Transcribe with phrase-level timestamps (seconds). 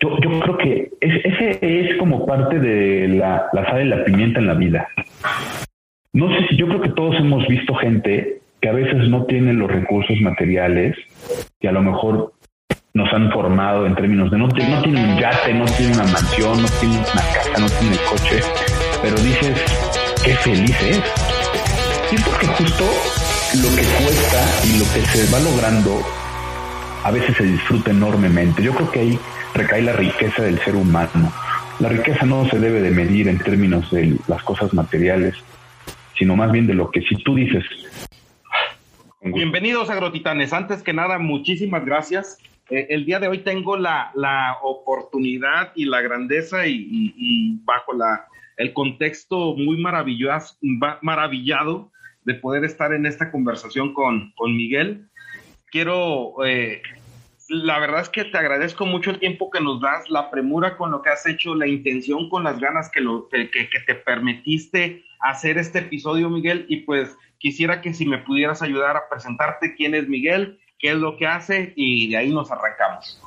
[0.00, 4.40] yo, yo creo que ese es como parte de la, la sal y la pimienta
[4.40, 4.88] en la vida.
[6.12, 9.52] No sé si yo creo que todos hemos visto gente que a veces no tiene
[9.52, 10.96] los recursos materiales
[11.60, 12.32] y a lo mejor
[12.92, 16.60] nos han formado en términos de no, no tiene un yate, no tiene una mansión,
[16.60, 18.40] no tiene una casa, no tiene coche,
[19.02, 19.64] pero dices,
[20.24, 21.02] qué feliz es.
[22.10, 22.84] Y es porque justo
[23.62, 26.00] lo que cuesta y lo que se va logrando
[27.04, 28.62] a veces se disfruta enormemente.
[28.62, 29.18] Yo creo que ahí
[29.54, 31.32] recae la riqueza del ser humano.
[31.78, 35.34] La riqueza no se debe de medir en términos de las cosas materiales,
[36.16, 37.64] sino más bien de lo que si tú dices.
[39.22, 40.52] Bienvenidos agrotitanes.
[40.52, 42.38] Antes que nada, muchísimas gracias.
[42.70, 48.26] Eh, el día de hoy tengo la, la oportunidad y la grandeza y, bajo la,
[48.56, 50.56] el contexto muy maravilloso,
[51.02, 51.90] maravillado
[52.24, 55.06] de poder estar en esta conversación con, con Miguel.
[55.70, 56.82] Quiero eh,
[57.50, 60.92] la verdad es que te agradezco mucho el tiempo que nos das, la premura con
[60.92, 63.02] lo que has hecho, la intención con las ganas que,
[63.86, 66.64] te permitiste hacer este episodio, Miguel.
[66.68, 70.96] Y pues quisiera que si me pudieras ayudar a presentarte quién es Miguel, qué es
[70.96, 73.20] lo que hace y de ahí nos arrancamos.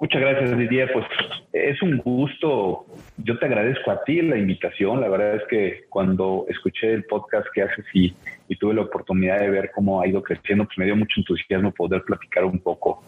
[0.00, 0.90] Muchas gracias, Didier.
[0.94, 1.04] Pues
[1.52, 2.86] es un gusto.
[3.18, 4.98] Yo te agradezco a ti la invitación.
[4.98, 8.14] La verdad es que cuando escuché el podcast que haces y,
[8.58, 12.02] tuve la oportunidad de ver cómo ha ido creciendo, pues me dio mucho entusiasmo poder
[12.02, 13.04] platicar un poco.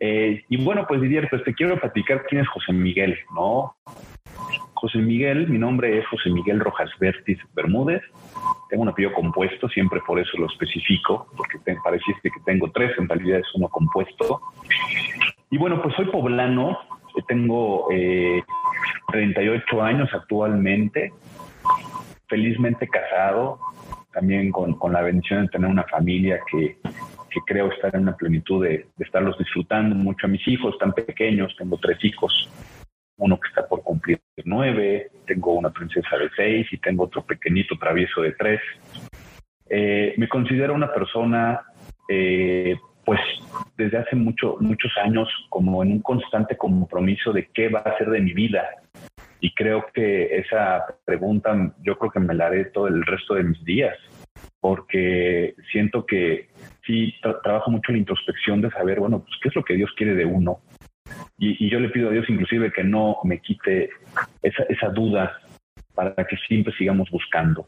[0.00, 3.76] Eh, y bueno, pues Didier, pues te quiero platicar quién es José Miguel, ¿no?
[4.74, 8.02] José Miguel, mi nombre es José Miguel Rojas Vertis Bermúdez.
[8.68, 12.90] Tengo un apellido compuesto, siempre por eso lo especifico, porque te pareciste que tengo tres,
[12.98, 14.40] en realidad es uno compuesto.
[15.52, 16.78] Y bueno, pues soy poblano,
[17.28, 18.42] tengo eh,
[19.12, 21.12] 38 años actualmente,
[22.26, 23.60] felizmente casado,
[24.14, 26.78] también con, la bendición de tener una familia que,
[27.46, 31.76] creo estar en una plenitud de, estarlos disfrutando mucho a mis hijos tan pequeños, tengo
[31.76, 32.48] tres hijos,
[33.18, 37.76] uno que está por cumplir nueve, tengo una princesa de seis y tengo otro pequeñito
[37.78, 38.60] travieso de tres.
[39.68, 41.60] Eh, me considero una persona
[42.08, 42.74] eh,
[43.04, 43.20] pues
[43.76, 48.10] desde hace mucho, muchos años como en un constante compromiso de qué va a ser
[48.10, 48.68] de mi vida.
[49.40, 53.42] Y creo que esa pregunta yo creo que me la haré todo el resto de
[53.42, 53.96] mis días,
[54.60, 56.48] porque siento que
[56.86, 59.90] sí trabajo mucho en la introspección de saber, bueno, pues qué es lo que Dios
[59.96, 60.60] quiere de uno.
[61.38, 63.90] Y, y yo le pido a Dios inclusive que no me quite
[64.42, 65.40] esa, esa duda
[65.94, 67.66] para que siempre sigamos buscando.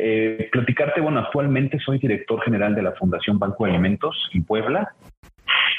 [0.00, 4.94] Eh, platicarte, bueno, actualmente soy director general de la Fundación Banco de Alimentos en Puebla.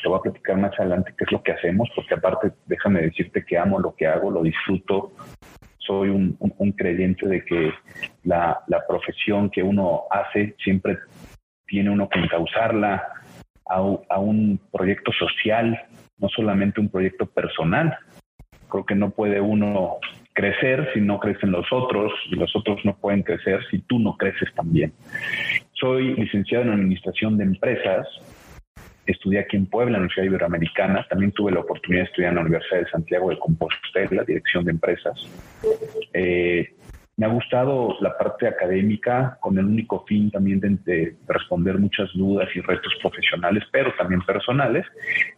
[0.03, 3.45] Te voy a platicar más adelante qué es lo que hacemos, porque aparte déjame decirte
[3.45, 5.13] que amo lo que hago, lo disfruto.
[5.77, 6.37] Soy un,
[6.77, 7.71] creyente de que
[8.25, 10.97] la, profesión que uno hace siempre
[11.65, 13.01] tiene uno que encauzarla
[13.69, 13.75] a,
[14.09, 15.81] a un proyecto social,
[16.17, 17.97] no solamente un proyecto personal.
[18.69, 19.99] Creo que no puede uno
[20.39, 24.15] crecer si no crecen los otros y los otros no pueden crecer si tú no
[24.15, 24.93] creces también.
[25.73, 28.07] Soy licenciado en Administración de Empresas,
[29.05, 32.35] estudié aquí en Puebla, en la Universidad Iberoamericana, también tuve la oportunidad de estudiar en
[32.35, 35.29] la Universidad de Santiago de Compostela, Dirección de Empresas.
[36.13, 36.73] Eh,
[37.19, 42.47] me ha gustado la parte académica con el único fin también de, responder muchas dudas
[42.55, 44.85] y retos profesionales, pero también personales.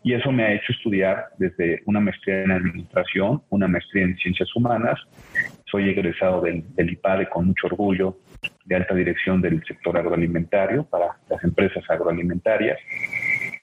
[0.03, 4.55] Y eso me ha hecho estudiar desde una maestría en administración, una maestría en ciencias
[4.55, 4.99] humanas.
[5.71, 8.15] Soy egresado del, del IPADE con mucho orgullo
[8.65, 12.77] de alta dirección del sector agroalimentario para las empresas agroalimentarias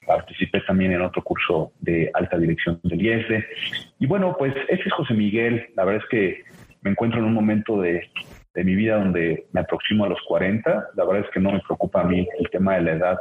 [0.09, 3.45] participé también en otro curso de alta dirección del IESDE.
[3.99, 5.67] Y bueno, pues ese es José Miguel.
[5.75, 6.48] La verdad es que
[6.81, 8.09] me encuentro en un momento de,
[8.55, 10.89] mi vida donde me aproximo a los 40.
[10.95, 13.19] La verdad es que no me preocupa a mí el tema de la edad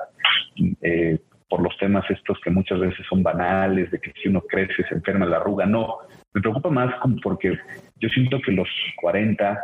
[0.82, 1.16] eh,
[1.49, 4.94] por los temas estos que muchas veces son banales, de que si uno crece se
[4.94, 5.64] enferma la arruga.
[5.64, 5.99] No,
[6.34, 7.56] me preocupa más porque
[8.00, 8.69] yo siento que los
[9.00, 9.58] 40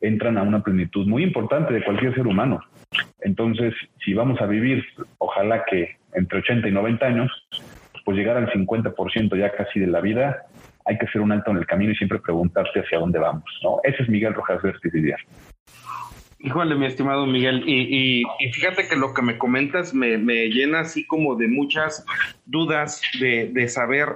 [0.00, 2.60] entran a una plenitud muy importante de cualquier ser humano.
[3.20, 3.74] Entonces,
[4.04, 4.84] si vamos a vivir,
[5.18, 7.30] ojalá que entre 80 y 90 años,
[8.04, 10.42] pues llegar al 50% ya casi de la vida,
[10.86, 13.80] hay que hacer un alto en el camino y siempre preguntarse hacia dónde vamos, ¿no?
[13.84, 14.92] Ese es Miguel Rojas Vértiz
[16.40, 18.22] Híjole, mi estimado Miguel, y,
[18.52, 22.04] fíjate que lo que me comentas me, llena así como de muchas
[22.44, 24.08] dudas de, saber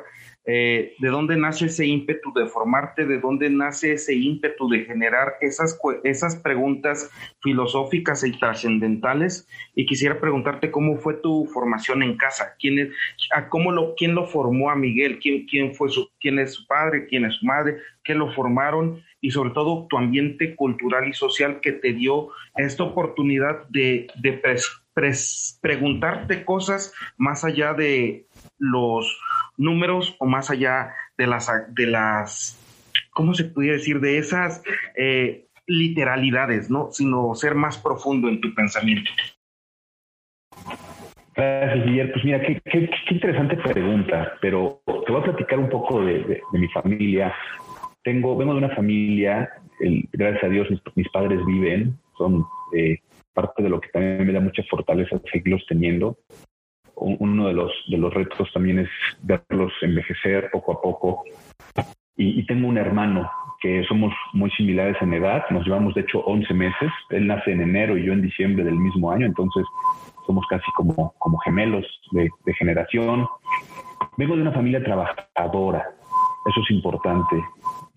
[0.50, 5.34] eh, de dónde nace ese ímpetu de formarte, de dónde nace ese ímpetu de generar
[5.42, 7.10] esas, esas preguntas
[7.42, 9.46] filosóficas y trascendentales.
[9.74, 12.94] Y quisiera preguntarte cómo fue tu formación en casa, quién,
[13.50, 17.26] cómo lo, quién lo formó a Miguel, quién, quién, fue quién es su padre, quién
[17.26, 21.72] es su madre, qué lo formaron y sobre todo tu ambiente cultural y social que
[21.72, 24.40] te dio esta oportunidad de, de
[25.60, 28.26] preguntarte cosas más allá de
[28.58, 29.20] los
[29.58, 32.58] números o más allá de las, de las
[33.10, 34.00] ¿cómo se pudiera decir?
[34.00, 34.62] De esas
[34.96, 36.90] eh, literalidades, ¿no?
[36.92, 39.10] Sino ser más profundo en tu pensamiento.
[41.34, 42.12] Gracias, Guillermo.
[42.12, 46.68] Pues mira, qué, qué, interesante pregunta, pero te voy a platicar un poco de, mi
[46.68, 47.34] familia.
[48.02, 49.50] Tengo, vengo de una familia,
[50.12, 52.44] gracias a Dios mis, padres viven, son
[52.74, 52.98] eh,
[53.34, 56.16] parte de lo que también me da mucha fortaleza seguirlos teniendo
[57.00, 58.88] uno de los, de los retos también es
[59.22, 61.24] verlos envejecer poco a poco.
[62.16, 63.30] Y, tengo un hermano
[63.60, 67.60] que somos muy similares en edad, nos llevamos de hecho 11 meses, él nace en
[67.60, 69.64] enero y yo en diciembre del mismo año, entonces
[70.26, 73.26] somos casi como, como gemelos de, generación.
[74.16, 75.88] Vengo de una familia trabajadora,
[76.50, 77.36] eso es importante.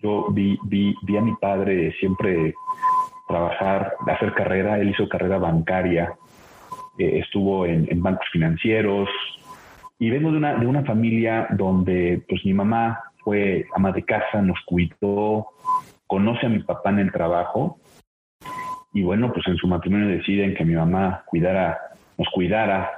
[0.02, 2.54] Yo vi, vi, vi a mi padre siempre
[3.26, 6.14] trabajar, hacer carrera, él hizo carrera bancaria,
[6.98, 9.08] eh, estuvo en, bancos financieros.
[9.98, 14.42] Y vengo de una, de una familia donde pues mi mamá fue ama de casa,
[14.42, 15.46] nos cuidó,
[16.06, 17.78] conoce a mi papá en el trabajo.
[18.92, 21.78] Y bueno, pues en su matrimonio deciden que mi mamá cuidara,
[22.18, 22.90] nos cuidara.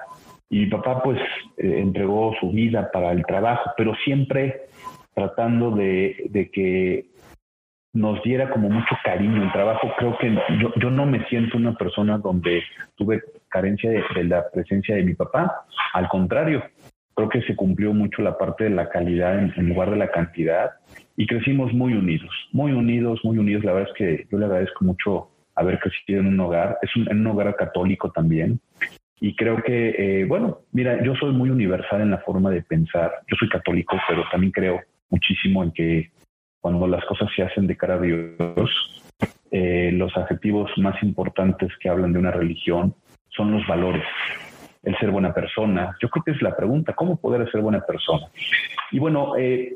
[0.48, 1.18] Y mi papá pues
[1.58, 4.62] eh, entregó su vida para el trabajo, pero siempre
[5.14, 7.06] tratando de, de que
[7.94, 9.88] nos diera como mucho cariño el trabajo.
[9.96, 12.62] Creo que yo, yo no me siento una persona donde
[12.96, 13.22] tuve
[13.54, 15.64] carencia de, la presencia de mi papá.
[15.92, 16.64] Al contrario,
[17.14, 20.72] creo que se cumplió mucho la parte de la calidad en, lugar de la cantidad
[21.16, 23.62] y crecimos muy unidos, muy unidos, muy unidos.
[23.62, 27.08] La verdad es que yo le agradezco mucho haber crecido en un hogar, es un,
[27.08, 28.58] en un hogar católico también.
[29.20, 33.12] Y creo que, eh, bueno, mira, yo soy muy universal en la forma de pensar.
[33.28, 34.80] Yo soy católico, pero también creo
[35.10, 36.10] muchísimo en que
[36.60, 39.04] cuando las cosas se hacen de cara a Dios,
[39.52, 42.96] eh, los adjetivos más importantes que hablan de una religión
[43.36, 44.04] son los valores,
[44.82, 45.96] el ser buena persona.
[46.00, 48.26] Yo creo que es la pregunta, ¿cómo poder ser buena persona?
[48.90, 49.74] Y bueno, eh,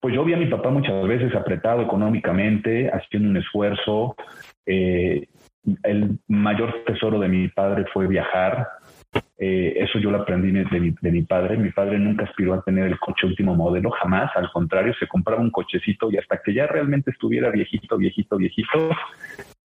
[0.00, 4.16] pues yo vi a mi papá muchas veces apretado económicamente, haciendo un esfuerzo.
[4.66, 5.28] Eh,
[5.84, 8.66] el mayor tesoro de mi padre fue viajar,
[9.38, 11.56] eh, eso yo lo aprendí de mi, de mi, padre.
[11.56, 14.30] Mi padre nunca aspiró a tener el coche último modelo, jamás.
[14.36, 18.90] Al contrario, se compraba un cochecito y hasta que ya realmente estuviera viejito, viejito, viejito,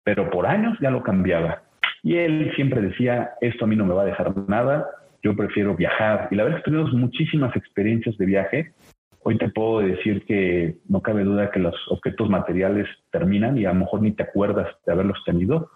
[0.03, 1.63] pero por años ya lo cambiaba.
[2.03, 4.87] Y él siempre decía, esto a mí no me va a dejar nada,
[5.23, 6.29] yo prefiero viajar.
[6.31, 8.73] Y la verdad es que muchísimas experiencias de viaje.
[9.25, 13.73] Hoy te puedo decir que no cabe duda que los objetos materiales terminan y a
[13.73, 15.71] lo mejor ni te acuerdas de haberlos tenido,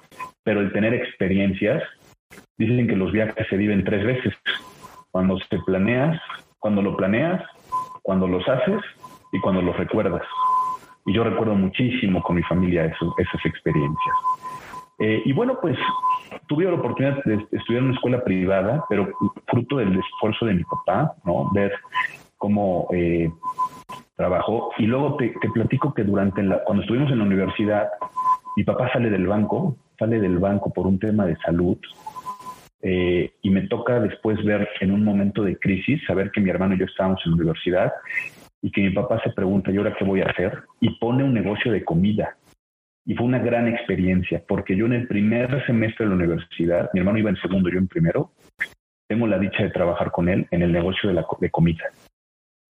[0.45, 1.83] pero el tener experiencias
[2.59, 4.35] Dicen que los viajes se viven tres veces.
[5.11, 6.21] Cuando se planeas,
[6.59, 7.43] cuando lo planeas,
[8.03, 8.81] cuando los haces
[9.33, 10.23] y cuando los recuerdas.
[11.07, 14.17] Y yo recuerdo muchísimo con mi familia esas experiencias.
[15.05, 15.77] Eh, y bueno, pues
[16.47, 19.09] tuve la oportunidad de estudiar en una escuela privada, pero
[19.49, 21.51] fruto del esfuerzo de mi papá, ¿no?
[21.53, 21.73] Ver
[22.39, 23.29] cómo eh,
[24.15, 24.71] trabajó.
[24.79, 27.89] Y luego te, platico que durante la, cuando estuvimos en la universidad,
[28.57, 31.79] mi papá sale del banco, sale del banco por un tema de salud
[32.81, 36.77] eh, y me toca después ver en un momento de crisis, saber que mi hermano
[36.77, 37.93] y yo estábamos en la universidad
[38.61, 40.63] y que mi papá se pregunta, ¿y ahora qué voy a hacer?
[40.81, 42.37] Y pone un negocio de comida.
[43.05, 47.01] Y fue una gran experiencia, porque yo en el primer semestre de la universidad, mi
[47.01, 48.31] hermano iba en segundo, yo en primero,
[49.09, 51.85] tengo la dicha de trabajar con él en el negocio de, la, de comida.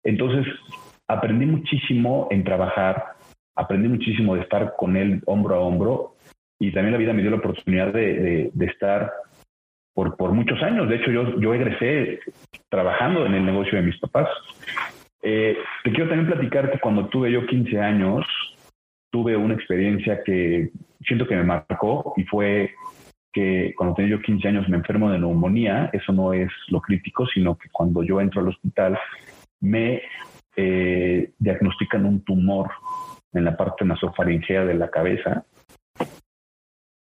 [0.03, 0.47] Entonces,
[1.07, 3.13] aprendí muchísimo en trabajar,
[3.55, 6.15] aprendí muchísimo de estar con él hombro a hombro
[6.59, 9.11] y también la vida me dio la oportunidad de, de estar
[9.93, 10.87] por, por muchos años.
[10.89, 12.19] De hecho, yo, yo egresé
[12.69, 14.29] trabajando en el negocio de mis papás.
[15.21, 18.25] Eh, te quiero también platicar que cuando tuve yo 15 años,
[19.11, 20.71] tuve una experiencia que
[21.05, 22.71] siento que me marcó y fue
[23.31, 25.89] que cuando tenía yo 15 años me enfermo de neumonía.
[25.93, 28.97] Eso no es lo crítico, sino que cuando yo entro al hospital
[29.59, 30.01] me
[30.55, 32.69] eh, diagnostican un tumor
[33.33, 35.45] en la parte nasofaringea de la cabeza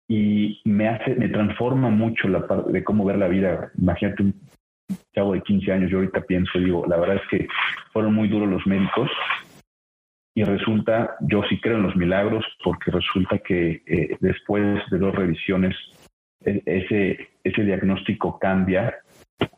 [0.08, 3.70] y me hace, me transforma mucho la parte de cómo ver la vida.
[3.78, 4.34] Imagínate un
[5.14, 7.48] chavo de 15 años, yo ahorita pienso digo, la verdad es que
[7.92, 9.10] fueron muy duros los médicos
[10.34, 15.14] y resulta, yo sí creo en los milagros porque resulta que eh, después de dos
[15.14, 15.76] revisiones
[16.44, 18.94] e, ese, ese diagnóstico cambia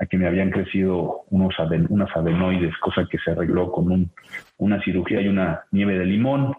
[0.01, 1.55] a que me habían crecido unos
[1.89, 4.11] unas adenoides, cosa que se arregló con un,
[4.57, 6.55] una cirugía y una nieve de limón.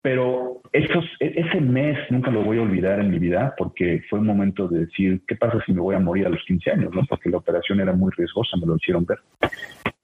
[0.00, 4.20] Pero esos, e, ese mes nunca lo voy a olvidar en mi vida porque fue
[4.20, 6.94] un momento de decir, ¿qué pasa si me voy a morir a los 15 años?
[6.94, 7.04] ¿no?
[7.08, 9.18] Porque la operación era muy riesgosa, me lo hicieron ver.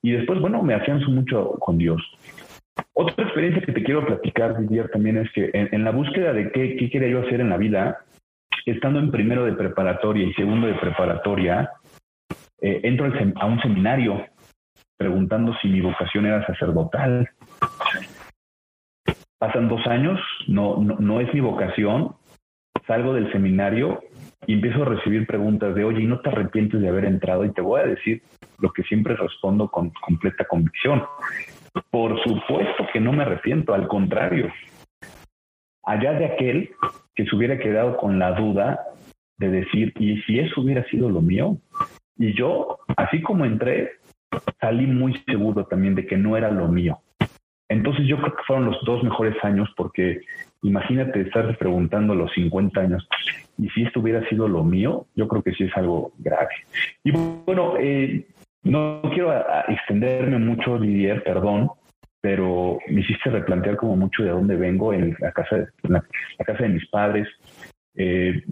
[0.02, 2.02] Y después, bueno, me hacían mucho con Dios.
[2.92, 6.76] Otra experiencia que te quiero platicar, Didier, también es que en, la búsqueda de qué,
[6.90, 8.04] quería yo hacer en la vida,
[8.66, 11.70] estando en primero de preparatoria y segundo de preparatoria,
[12.60, 14.26] eh, entro a un seminario
[14.96, 17.28] preguntando si mi vocación era sacerdotal.
[19.38, 22.16] Pasan dos años, no, no, no es mi vocación,
[22.86, 24.02] salgo del seminario
[24.46, 27.44] y empiezo a recibir preguntas de, oye, ¿y no te arrepientes de haber entrado?
[27.44, 28.22] Y te voy a decir
[28.58, 31.02] lo que siempre respondo con completa convicción.
[31.90, 34.52] Por supuesto que no me arrepiento, al contrario.
[35.84, 36.70] Allá de aquel
[37.14, 38.80] que se hubiera quedado con la duda
[39.38, 41.56] de decir, ¿y si eso hubiera sido lo mío?
[42.16, 43.92] Y yo, así como entré,
[44.60, 46.98] salí muy seguro también de que no era lo mío.
[47.68, 50.20] Entonces yo creo que fueron los dos mejores años porque
[50.62, 53.08] imagínate estar preguntando a los 50 años,
[53.58, 55.06] ¿y si esto hubiera sido lo mío?
[55.14, 56.50] Yo creo que sí es algo grave.
[57.04, 58.26] Y bueno, eh,
[58.62, 59.32] no quiero
[59.68, 61.70] extenderme mucho, Didier, perdón,
[62.20, 66.02] pero me hiciste replantear como mucho de dónde vengo en la casa de, la,
[66.44, 67.28] casa de mis padres.
[67.96, 68.42] Eh,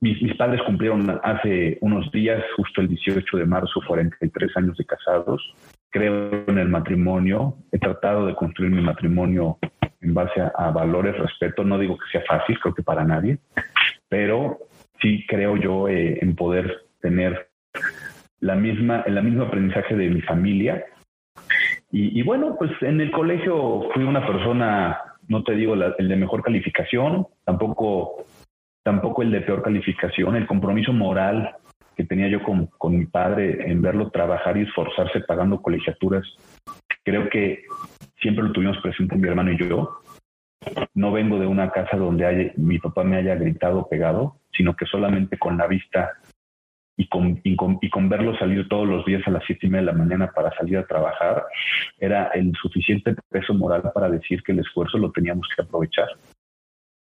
[0.00, 5.42] mis, padres cumplieron hace unos días, justo el 18 de marzo, 43 años de casados.
[5.90, 7.56] Creo en el matrimonio.
[7.72, 9.58] He tratado de construir mi matrimonio
[10.02, 11.64] en base a, valores, respeto.
[11.64, 13.38] No digo que sea fácil, creo que para nadie,
[14.08, 14.58] pero
[15.00, 17.48] sí creo yo eh, en poder tener
[18.44, 20.84] la misma, el mismo aprendizaje de mi familia.
[21.90, 24.98] Y, bueno, pues en el colegio fui una persona,
[25.28, 28.26] no te digo el de mejor calificación, tampoco,
[28.82, 31.54] tampoco el de peor calificación, el compromiso moral
[31.96, 36.26] que tenía yo con, con mi padre en verlo trabajar y esforzarse pagando colegiaturas,
[37.04, 37.62] creo que
[38.20, 40.00] siempre lo tuvimos presente mi hermano y yo.
[40.94, 44.86] No vengo de una casa donde haya, mi papá me haya gritado pegado, sino que
[44.86, 46.14] solamente con la vista
[46.96, 49.70] y con, y con, y con verlo salir todos los días a las siete y
[49.70, 51.44] media de la mañana para salir a trabajar,
[51.98, 56.08] era el suficiente peso moral para decir que el esfuerzo lo teníamos que aprovechar.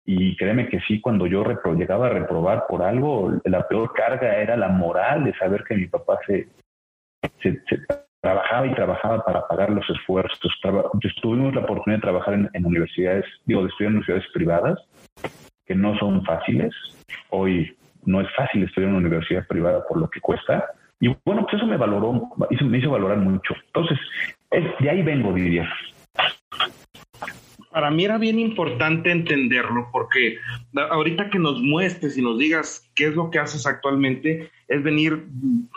[0.05, 1.43] Y créeme que sí, cuando yo
[1.75, 5.87] llegaba a reprobar por algo, la peor carga era la moral de saber que mi
[5.87, 6.47] papá se,
[7.41, 7.61] se,
[8.21, 10.39] trabajaba y trabajaba para pagar los esfuerzos.
[11.21, 14.79] tuvimos la oportunidad de trabajar en, en universidades, digo, de estudiar en universidades privadas,
[15.65, 16.73] que no son fáciles.
[17.29, 20.65] Hoy no es fácil estudiar en una universidad privada por lo que cuesta.
[20.99, 23.53] Y bueno, pues eso me valoró, me hizo valorar mucho.
[23.67, 23.99] Entonces,
[24.79, 25.69] de ahí vengo, diría.
[27.69, 30.37] Para mí era bien importante entenderlo porque
[30.89, 35.27] ahorita que nos muestres y nos digas qué es lo que haces actualmente, es venir,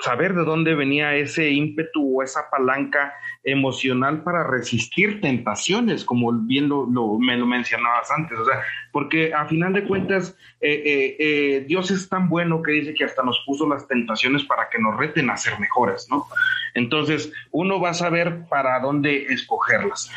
[0.02, 3.12] saber de dónde venía ese ímpetu o esa palanca
[3.44, 6.86] emocional para resistir tentaciones, como bien lo,
[7.18, 11.90] me lo mencionabas antes, o sea, porque a final de cuentas eh, eh, eh, Dios
[11.90, 15.28] es tan bueno que dice que hasta nos puso las tentaciones para que nos reten
[15.28, 16.26] a ser mejores, ¿no?
[16.72, 20.10] Entonces, uno va a saber para dónde escogerlas.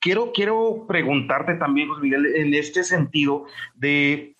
[0.00, 4.34] quiero, quiero preguntarte también, José Miguel, en este sentido de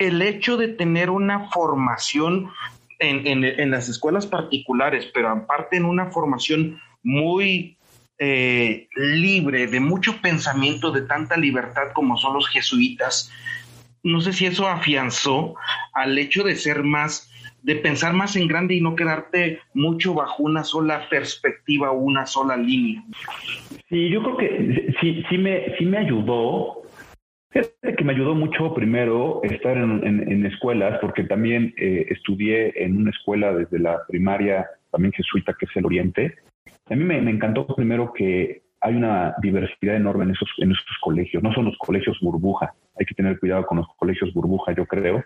[0.00, 2.50] el hecho de tener una formación
[2.98, 7.76] en, las escuelas particulares, pero aparte en una formación muy
[8.18, 13.30] eh, libre, de mucho pensamiento, de tanta libertad como son los jesuitas,
[14.02, 15.54] no sé si eso afianzó
[15.92, 17.30] al hecho de ser más,
[17.62, 22.56] de pensar más en grande y no quedarte mucho bajo una sola perspectiva una sola
[22.56, 23.04] línea.
[23.90, 26.80] Sí, yo creo que sí, sí, me, sí me ayudó
[27.50, 33.10] Fíjate que me ayudó mucho primero estar en, escuelas, porque también eh, estudié en una
[33.10, 36.36] escuela desde la primaria, también jesuita, que es el Oriente.
[36.88, 41.42] A mí me, encantó primero que hay una diversidad enorme en esos, en esos colegios.
[41.42, 42.72] No son los colegios burbuja.
[42.98, 45.24] Hay que tener cuidado con los colegios burbuja, yo creo,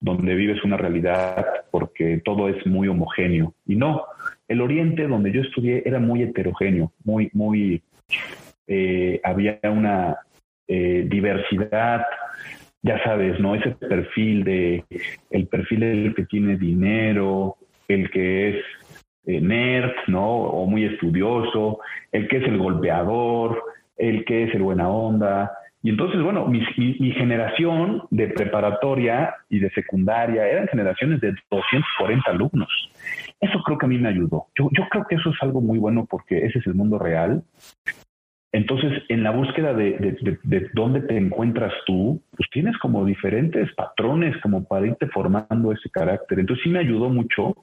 [0.00, 3.52] donde vives una realidad porque todo es muy homogéneo.
[3.66, 4.04] Y no,
[4.48, 7.82] el Oriente, donde yo estudié, era muy heterogéneo, muy, muy,
[8.66, 10.16] eh, había una
[10.72, 12.06] eh, diversidad,
[12.80, 13.56] ya sabes, ¿no?
[13.56, 14.84] Ese perfil de,
[15.30, 17.56] el perfil del que tiene dinero,
[17.88, 18.64] el que es
[19.26, 20.28] eh, nerd, ¿no?
[20.28, 21.80] O muy estudioso,
[22.12, 23.60] el que es el golpeador,
[23.96, 25.50] el que es el buena onda.
[25.82, 32.30] Y entonces, bueno, mi, mi, generación de preparatoria y de secundaria eran generaciones de 240
[32.30, 32.68] alumnos.
[33.40, 34.46] Eso creo que a mí me ayudó.
[34.56, 37.42] Yo, yo creo que eso es algo muy bueno porque ese es el mundo real
[38.52, 40.38] entonces, en la búsqueda de,
[40.74, 46.40] dónde te encuentras tú, pues tienes como diferentes patrones como para irte formando ese carácter.
[46.40, 47.54] Entonces, sí me ayudó mucho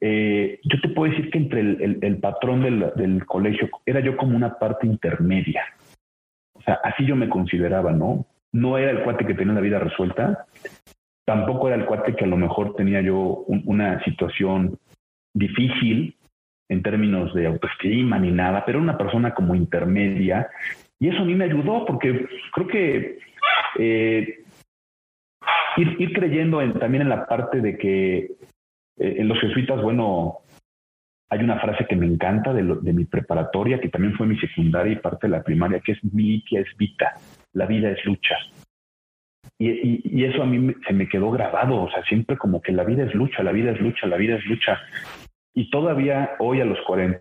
[0.00, 4.36] eh, yo te puedo decir que entre el, patrón del, del, colegio era yo como
[4.36, 5.64] una parte intermedia.
[6.52, 8.26] O sea, así yo me consideraba, ¿no?
[8.52, 10.46] No era el cuate que tenía la vida resuelta,
[11.24, 14.78] tampoco era el cuate que a lo mejor tenía yo una situación
[15.34, 16.16] difícil
[16.68, 20.48] en términos de autoestima ni nada, pero una persona como intermedia.
[21.00, 23.18] Y eso a mí me ayudó porque creo que
[23.78, 24.44] eh,
[25.76, 28.30] ir, creyendo en, también en la parte de que eh,
[28.96, 30.38] en los jesuitas, bueno,
[31.30, 34.92] hay una frase que me encanta de, de, mi preparatoria, que también fue mi secundaria
[34.92, 37.14] y parte de la primaria, que es militia es vita,
[37.52, 38.36] la vida es lucha.
[39.58, 42.84] Y, y, eso a mí se me quedó grabado, o sea, siempre como que la
[42.84, 44.78] vida es lucha, la vida es lucha, la vida es lucha.
[45.58, 47.20] Y todavía hoy a los 40,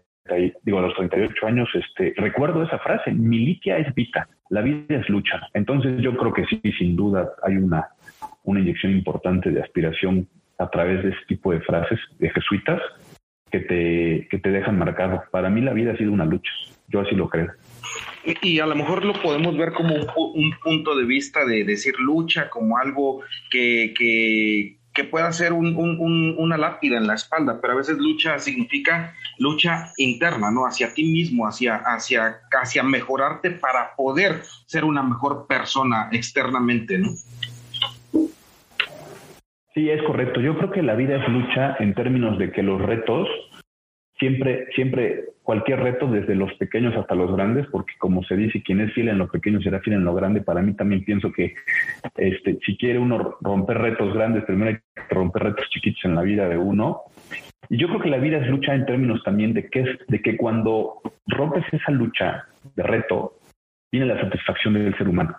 [0.61, 5.09] digo a los 38 años, este, recuerdo esa frase, militia es vita, la vida es
[5.09, 5.41] lucha.
[5.55, 7.87] Entonces yo creo que sí, sin duda hay una,
[8.43, 10.27] una inyección importante de aspiración
[10.59, 12.79] a través de ese tipo de frases de jesuitas
[13.49, 15.23] que te, que te dejan marcado.
[15.31, 16.51] Para mí la vida ha sido una lucha,
[16.89, 17.49] yo así lo creo.
[18.43, 22.49] Y, a lo mejor lo podemos ver como un, punto de vista de decir lucha,
[22.49, 27.75] como algo que, que, que pueda ser un, una lápida en la espalda, pero a
[27.75, 30.65] veces lucha significa lucha interna, ¿no?
[30.65, 37.09] Hacia ti mismo, hacia, hacia, hacia mejorarte para poder ser una mejor persona externamente, ¿no?
[39.75, 40.41] Sí, es correcto.
[40.41, 43.27] Yo creo que la vida es lucha en términos de que los retos,
[44.17, 48.81] siempre, siempre, cualquier reto, desde los pequeños hasta los grandes, porque como se dice, quien
[48.81, 51.55] es fiel en lo pequeño será fiel en lo grande, para mí también pienso que
[52.17, 56.23] este, si quiere uno romper retos grandes, primero hay que romper retos chiquitos en la
[56.23, 57.03] vida de uno.
[57.69, 60.21] Y yo creo que la vida es lucha en términos también de que, es, de
[60.21, 60.95] que cuando
[61.27, 62.43] rompes esa lucha
[62.75, 63.39] de reto,
[63.89, 65.37] viene la satisfacción del ser humano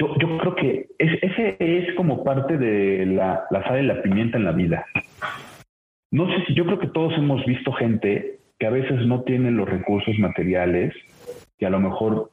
[0.00, 4.36] yo, yo creo que ese es como parte de la, la sal y la pimienta
[4.36, 4.84] en la vida.
[6.10, 9.50] No sé si yo creo que todos hemos visto gente que a veces no tiene
[9.50, 10.94] los recursos materiales,
[11.58, 12.30] que a lo mejor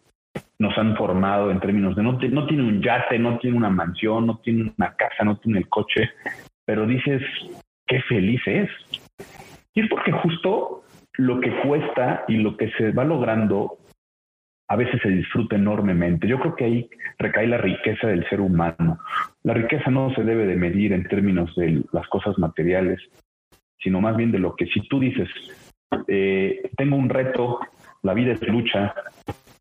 [0.60, 4.28] nos han formado en términos de no, no tiene un yate, no tiene una mansión,
[4.28, 6.10] no tiene una casa, no tiene el coche,
[6.66, 7.22] pero dices,
[7.88, 8.70] qué feliz es.
[9.74, 13.78] Y es porque justo lo que cuesta y lo que se va logrando
[14.68, 16.28] a veces se disfruta enormemente.
[16.28, 19.00] Yo creo que ahí recae la riqueza del ser humano.
[19.44, 23.00] La riqueza no se debe de medir en términos de las cosas materiales,
[23.80, 25.30] sino más bien de lo que si tú dices,
[26.08, 27.60] eh, tengo un reto,
[28.04, 28.94] la vida es lucha,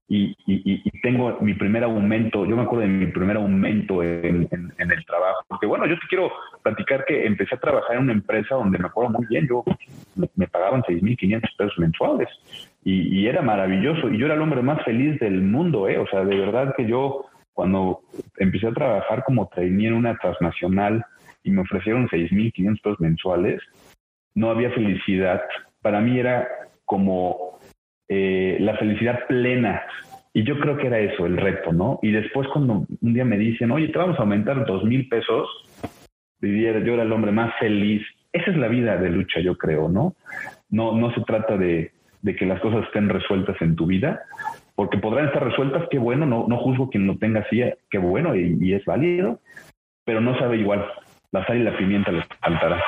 [0.08, 5.44] y, tengo mi primer aumento, yo me acuerdo de mi primer aumento en, el trabajo,
[5.48, 6.32] porque bueno, yo te quiero
[6.62, 9.64] platicar que empecé a trabajar en una empresa donde me acuerdo muy bien, yo
[10.14, 12.28] me, pagaban 6.500 pesos mensuales
[12.84, 14.08] y, era maravilloso.
[14.08, 15.98] Y yo era el hombre más feliz del mundo, ¿eh?
[15.98, 18.00] O sea, de verdad que yo, cuando
[18.38, 21.04] empecé a trabajar como trainee en una transnacional
[21.42, 23.60] y me ofrecieron 6.500 pesos mensuales,
[24.34, 25.42] no había felicidad.
[25.86, 26.48] Para mí era
[26.84, 27.60] como
[28.08, 29.84] eh, la felicidad plena.
[30.32, 32.00] Y yo creo que era eso, el reto, ¿no?
[32.02, 35.48] Y después cuando un día me dicen, oye, te vamos a aumentar dos mil pesos,
[36.40, 38.02] yo era el hombre más feliz.
[38.32, 40.16] Esa es la vida de lucha, yo creo, ¿no?
[40.70, 44.22] No, no se trata de, de que las cosas estén resueltas en tu vida,
[44.74, 48.34] porque podrán estar resueltas, qué bueno, no, no juzgo quien lo tenga así, qué bueno
[48.34, 49.38] y, es válido,
[50.04, 50.84] pero no sabe igual.
[51.30, 52.82] La sal y la pimienta les faltará.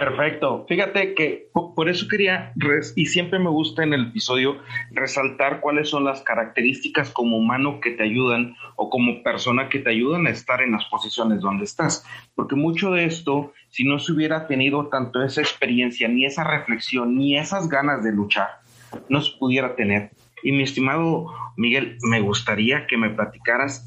[0.00, 0.64] Perfecto.
[0.66, 2.54] Fíjate que por eso quería,
[2.96, 4.56] y siempre me gusta en el episodio,
[4.92, 9.90] resaltar cuáles son las características como humano que te ayudan o como persona que te
[9.90, 12.02] ayudan a estar en las posiciones donde estás.
[12.34, 17.14] Porque mucho de esto, si no se hubiera tenido tanto esa experiencia, ni esa reflexión,
[17.16, 18.48] ni esas ganas de luchar,
[19.10, 20.12] no se pudiera tener.
[20.42, 21.26] Y mi estimado
[21.58, 23.86] Miguel, me gustaría que me platicaras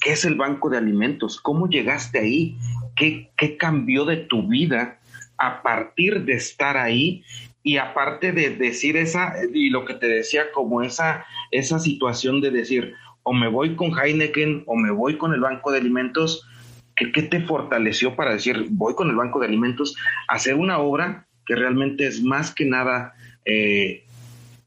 [0.00, 2.58] qué es el banco de alimentos, cómo llegaste ahí,
[2.96, 4.98] qué, qué cambió de tu vida
[5.38, 7.22] a partir de estar ahí
[7.62, 12.52] y aparte de decir esa, y lo que te decía, como esa, esa situación de
[12.52, 16.48] decir, o me voy con Heineken o me voy con el Banco de Alimentos,
[16.94, 19.96] ¿qué, te fortaleció para decir, voy con el Banco de Alimentos
[20.28, 24.04] a hacer una obra que realmente es más que nada eh,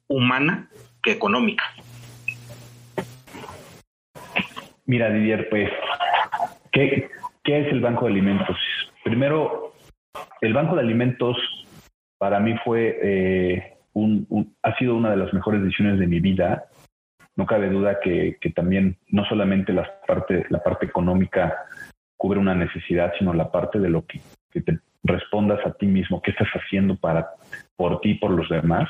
[0.08, 0.70] humana
[1.02, 1.64] que económica?
[4.86, 5.70] Mira, Didier, pues,
[6.74, 7.10] ¿qué,
[7.44, 8.58] ¿qué es el Banco de Alimentos?
[9.04, 9.74] Primero,
[10.42, 11.38] el Banco de Alimentos
[12.18, 16.66] para mí fue eh, un, ha sido una de las mejores decisiones de mi vida.
[17.36, 21.56] No cabe duda que, también no solamente la parte, la parte económica
[22.18, 24.20] cubre una necesidad, sino la parte de lo que,
[24.52, 27.30] que te respondas a ti mismo, qué estás haciendo para
[27.78, 28.90] por ti y por los demás.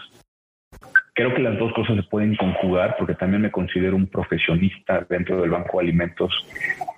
[1.19, 5.41] Creo que las dos cosas se pueden conjugar porque también me considero un profesionista dentro
[5.41, 6.31] del Banco de Alimentos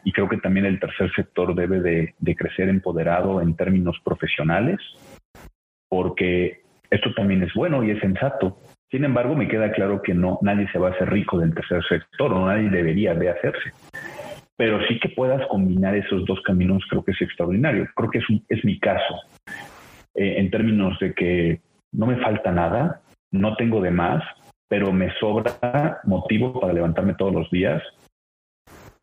[0.04, 4.78] y creo que también el tercer sector debe de, crecer empoderado en términos profesionales
[5.90, 8.60] porque esto también es bueno y es sensato.
[8.92, 11.84] Sin embargo, me queda claro que no, nadie se va a hacer rico del tercer
[11.90, 13.72] sector, o nadie debería de hacerse.
[14.56, 17.90] Pero sí que puedas combinar esos dos caminos, creo que es extraordinario.
[17.96, 19.16] Creo que es, es mi caso,
[20.14, 24.24] eh, en términos de que no me falta nada, no tengo de más,
[24.68, 27.82] pero me sobra motivo para levantarme todos los días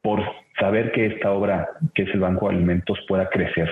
[0.02, 0.22] por
[0.58, 3.70] saber que esta obra, que es el Banco de Alimentos, pueda crecer.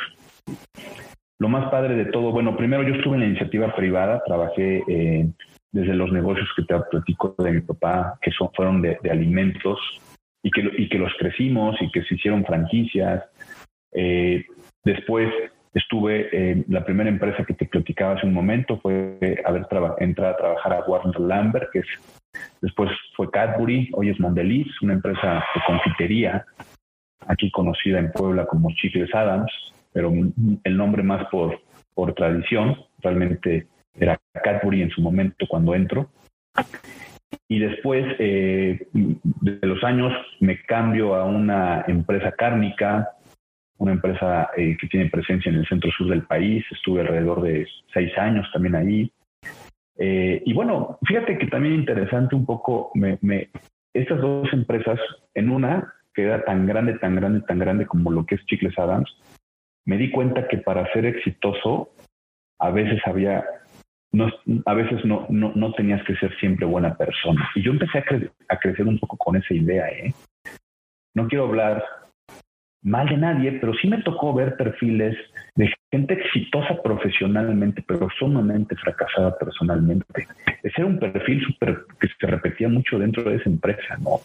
[1.38, 5.28] Lo más padre de todo, bueno, primero yo estuve en la iniciativa privada, trabajé eh,
[5.72, 9.78] desde los negocios que te platico de mi papá, que son, fueron de, alimentos
[10.42, 13.24] y que, y que los crecimos y que se hicieron franquicias.
[13.92, 14.44] Eh,
[14.84, 15.32] después
[15.76, 19.66] estuve, en la primera empresa que te platicaba hace un momento fue haber
[19.98, 21.86] entrado a trabajar a Warner Lambert, que es,
[22.62, 26.46] después fue Cadbury, hoy es Mondeliz, una empresa de confitería,
[27.26, 29.52] aquí conocida en Puebla como Chicles Adams,
[29.92, 30.12] pero
[30.64, 31.60] el nombre más por,
[31.94, 33.66] por tradición, realmente
[33.98, 36.08] era Cadbury en su momento cuando entro.
[37.48, 43.15] Y después eh, de los años me cambio a una empresa cárnica,
[43.78, 46.64] una empresa eh, que tiene presencia en el centro sur del país.
[46.70, 49.12] Estuve alrededor de seis años también ahí.
[49.98, 53.18] Eh, y bueno, fíjate que también interesante un poco, me,
[53.92, 54.98] estas dos empresas,
[55.34, 58.78] en una que era tan grande, tan grande, tan grande como lo que es Chicles
[58.78, 59.10] Adams,
[59.84, 61.90] me di cuenta que para ser exitoso
[62.58, 63.44] a veces había
[64.12, 64.30] no,
[64.64, 67.50] a veces no, no, no, tenías que ser siempre buena persona.
[67.54, 68.04] Y yo empecé a,
[68.48, 69.88] a, crecer un poco con esa idea.
[69.88, 70.14] ¿eh?
[71.14, 71.84] No quiero hablar
[72.86, 75.16] mal de nadie, pero sí me tocó ver perfiles
[75.56, 80.26] de gente exitosa profesionalmente, pero sumamente fracasada personalmente.
[80.62, 84.20] Ese era un perfil super, que se repetía mucho dentro de esa empresa, ¿no?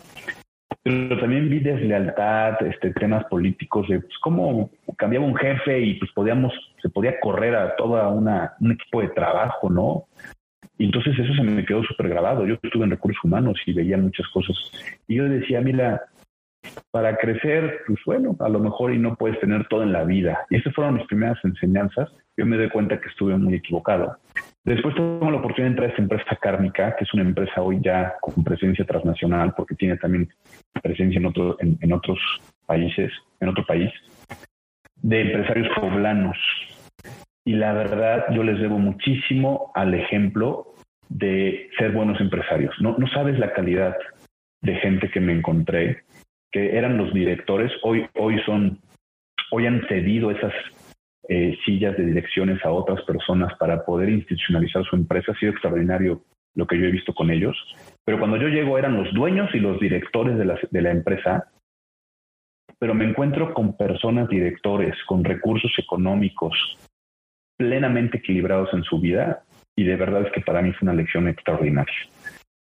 [0.84, 6.12] Pero también vi deslealtad, este, temas políticos, de pues, cómo cambiaba un jefe y pues
[6.12, 10.06] podíamos, se podía correr a toda un equipo de trabajo, ¿no?
[10.78, 12.46] Y entonces eso se me quedó súper grabado.
[12.48, 14.56] Yo estuve en recursos humanos y veía muchas cosas.
[15.08, 16.02] Y yo decía, mira,
[16.92, 20.46] para crecer, pues bueno, a lo mejor y no puedes tener todo en la vida.
[20.50, 22.10] Y esas fueron mis primeras enseñanzas.
[22.38, 24.18] Yo me doy cuenta que estuve muy equivocado.
[24.64, 27.80] Después tuve la oportunidad de entrar a esta empresa Cárnica, que es una empresa hoy
[27.82, 30.30] ya con presencia transnacional, porque tiene también
[30.82, 32.20] presencia en, otro, en, otros
[32.66, 33.92] países, en otro país,
[34.98, 36.38] de empresarios poblanos.
[37.44, 40.76] Y la verdad, yo les debo muchísimo al ejemplo
[41.10, 42.76] de ser buenos empresarios.
[42.80, 43.96] No, no sabes la calidad
[44.62, 46.04] de gente que me encontré
[46.52, 48.80] que eran los directores, hoy, hoy son,
[49.52, 50.54] hoy han cedido esas
[51.30, 55.32] eh, sillas de direcciones a otras personas para poder institucionalizar su empresa.
[55.32, 56.22] Ha sido extraordinario
[56.56, 57.56] lo que yo he visto con ellos.
[58.04, 61.50] Pero cuando yo llego eran los dueños y los directores de la, de la empresa,
[62.80, 66.78] pero me encuentro con personas directores, con recursos económicos
[67.56, 69.44] plenamente equilibrados en su vida
[69.76, 71.96] y de verdad es que para mí fue una lección extraordinaria.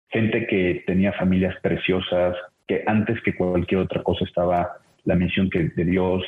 [0.09, 2.35] Gente que tenía familias preciosas,
[2.71, 6.23] que antes que cualquier otra cosa estaba la misión que de Dios,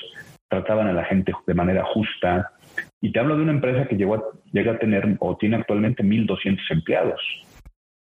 [0.49, 2.51] trataban a la gente de manera justa.
[2.99, 6.03] Y te hablo de una empresa que llegó a, llega a tener o tiene actualmente
[6.03, 7.21] 1.200 empleados.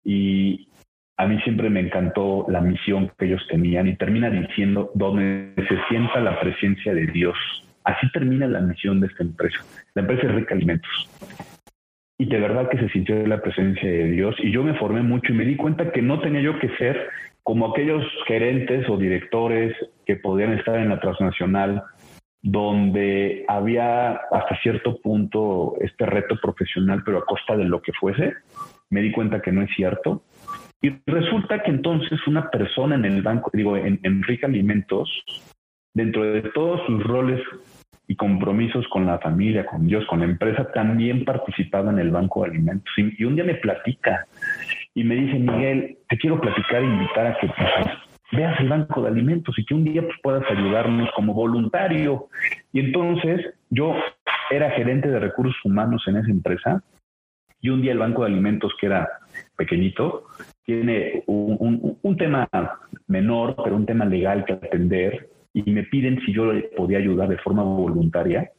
[0.04, 0.68] Y
[1.16, 5.78] a mí siempre me encantó la misión que ellos tenían y termina diciendo donde se
[5.88, 7.36] sienta la presencia de Dios.
[7.84, 9.60] Así termina la misión de esta empresa.
[9.94, 11.08] La empresa es Rica Alimentos.
[12.18, 15.32] Y de verdad que se sintió la presencia de Dios y yo me formé mucho
[15.32, 17.08] y me di cuenta que no tenía yo que ser
[17.46, 19.72] como aquellos gerentes o directores
[20.04, 21.80] que podían estar en la transnacional,
[22.42, 28.34] donde había hasta cierto punto este reto profesional, pero a costa de lo que fuese,
[28.90, 30.24] me di cuenta que no es cierto.
[30.82, 35.08] Y resulta que entonces una persona en el banco, digo, en, en Rica Alimentos,
[35.94, 37.40] dentro de todos sus roles
[38.08, 42.42] y compromisos con la familia, con Dios, con la empresa, también participaba en el banco
[42.42, 42.92] de alimentos.
[42.96, 44.26] Y un día me platica,
[44.96, 47.68] y me dice, Miguel, te quiero platicar e invitar a que pues,
[48.32, 52.28] veas el banco de alimentos y que un día pues, puedas ayudarnos como voluntario.
[52.72, 53.94] Y entonces yo
[54.50, 56.82] era gerente de recursos humanos en esa empresa
[57.60, 59.06] y un día el banco de alimentos, que era
[59.54, 60.28] pequeñito,
[60.64, 62.48] tiene un, un tema
[63.06, 67.28] menor, pero un tema legal que atender y me piden si yo le podía ayudar
[67.28, 68.50] de forma voluntaria.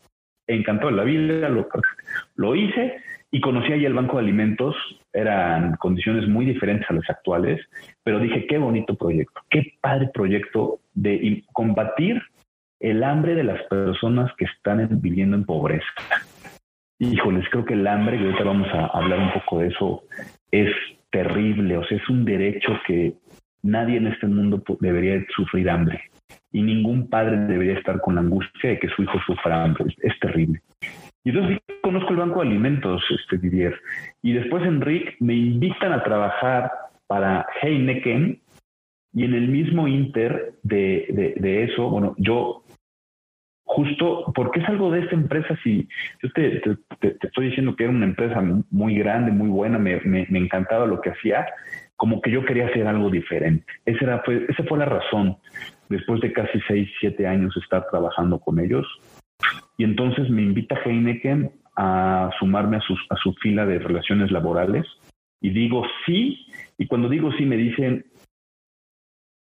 [0.46, 1.68] Encantado de la vida, lo,
[2.36, 4.76] lo hice y conocí ahí el Banco de Alimentos,
[5.18, 7.60] eran condiciones muy diferentes a las actuales,
[8.04, 12.22] pero dije, qué bonito proyecto, qué padre proyecto de combatir
[12.80, 15.88] el hambre de las personas que están viviendo en pobreza.
[17.00, 20.04] Híjoles, creo que el hambre, y ahorita vamos a hablar un poco de eso,
[20.52, 20.72] es
[21.10, 23.14] terrible, o sea, es un derecho que
[23.64, 26.00] nadie en este mundo debería sufrir hambre
[26.52, 30.20] y ningún padre debería estar con la angustia de que su hijo sufra hambre, es
[30.20, 30.62] terrible.
[31.28, 33.78] Y entonces conozco el Banco de Alimentos, este Didier.
[34.22, 36.72] Y después Enrique me invitan a trabajar
[37.06, 38.40] para Heineken
[39.12, 42.64] y en el mismo inter de, de, eso, bueno, yo
[43.66, 45.90] justo porque es algo de esta empresa, si
[46.24, 46.62] yo te,
[47.02, 50.86] te, estoy diciendo que era una empresa muy grande, muy buena, me, me, me, encantaba
[50.86, 51.46] lo que hacía,
[51.98, 53.66] como que yo quería hacer algo diferente.
[53.84, 55.36] Esa, era, fue, esa fue la razón,
[55.90, 58.88] después de casi seis, siete años estar trabajando con ellos.
[59.78, 64.86] Y entonces me invita Heineken a sumarme a, su fila de relaciones laborales
[65.40, 66.48] y digo sí,
[66.78, 68.06] y cuando digo sí me dicen,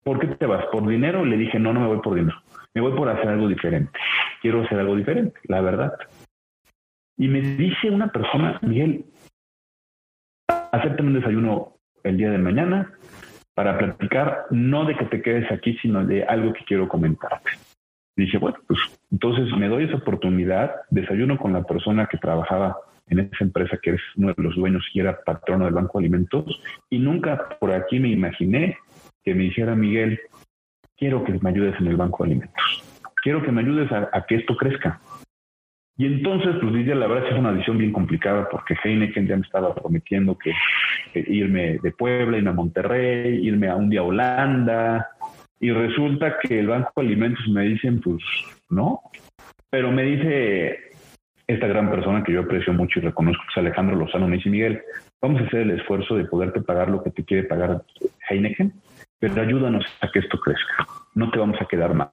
[0.03, 0.65] ¿por qué te vas?
[0.73, 1.25] ¿Por dinero?
[1.25, 2.41] Le dije, no, no me voy por dinero,
[2.73, 3.99] me voy por hacer algo diferente,
[4.41, 5.93] quiero hacer algo diferente, la verdad.
[7.17, 9.05] Y me dice una persona, Miguel,
[10.49, 12.93] acéptame un desayuno el día de mañana
[13.55, 17.53] para platicar, no de que te quedes aquí, sino de algo que quiero comentarte.
[18.17, 22.77] Dije, bueno, pues entonces me doy esa oportunidad, desayuno con la persona que trabajaba
[23.09, 26.05] en esa empresa que es uno de los dueños y era patrono del Banco de
[26.05, 28.79] Alimentos, y nunca por aquí me imaginé
[29.23, 30.21] que me dijera, Miguel,
[30.97, 32.85] quiero que me ayudes en el Banco de Alimentos,
[33.23, 35.01] quiero que me ayudes a, que esto crezca.
[35.97, 39.43] Y entonces, pues diría, la verdad es una decisión bien complicada porque Heineken ya me
[39.43, 40.53] estaba prometiendo que,
[41.15, 45.09] irme de Puebla, irme a Monterrey, irme a un día a Holanda,
[45.61, 48.23] y resulta que el Banco de Alimentos me dicen, pues
[48.75, 49.01] no,
[49.71, 50.79] pero me dice
[51.47, 54.51] esta gran persona que yo aprecio mucho y reconozco, que es Alejandro Lozano, me dice,
[54.51, 54.83] Miguel,
[55.21, 57.83] vamos a hacer el esfuerzo de poderte pagar lo que te quiere pagar
[58.29, 58.73] Heineken,
[59.19, 62.11] pero ayúdanos a que esto crezca, no te vamos a quedar más.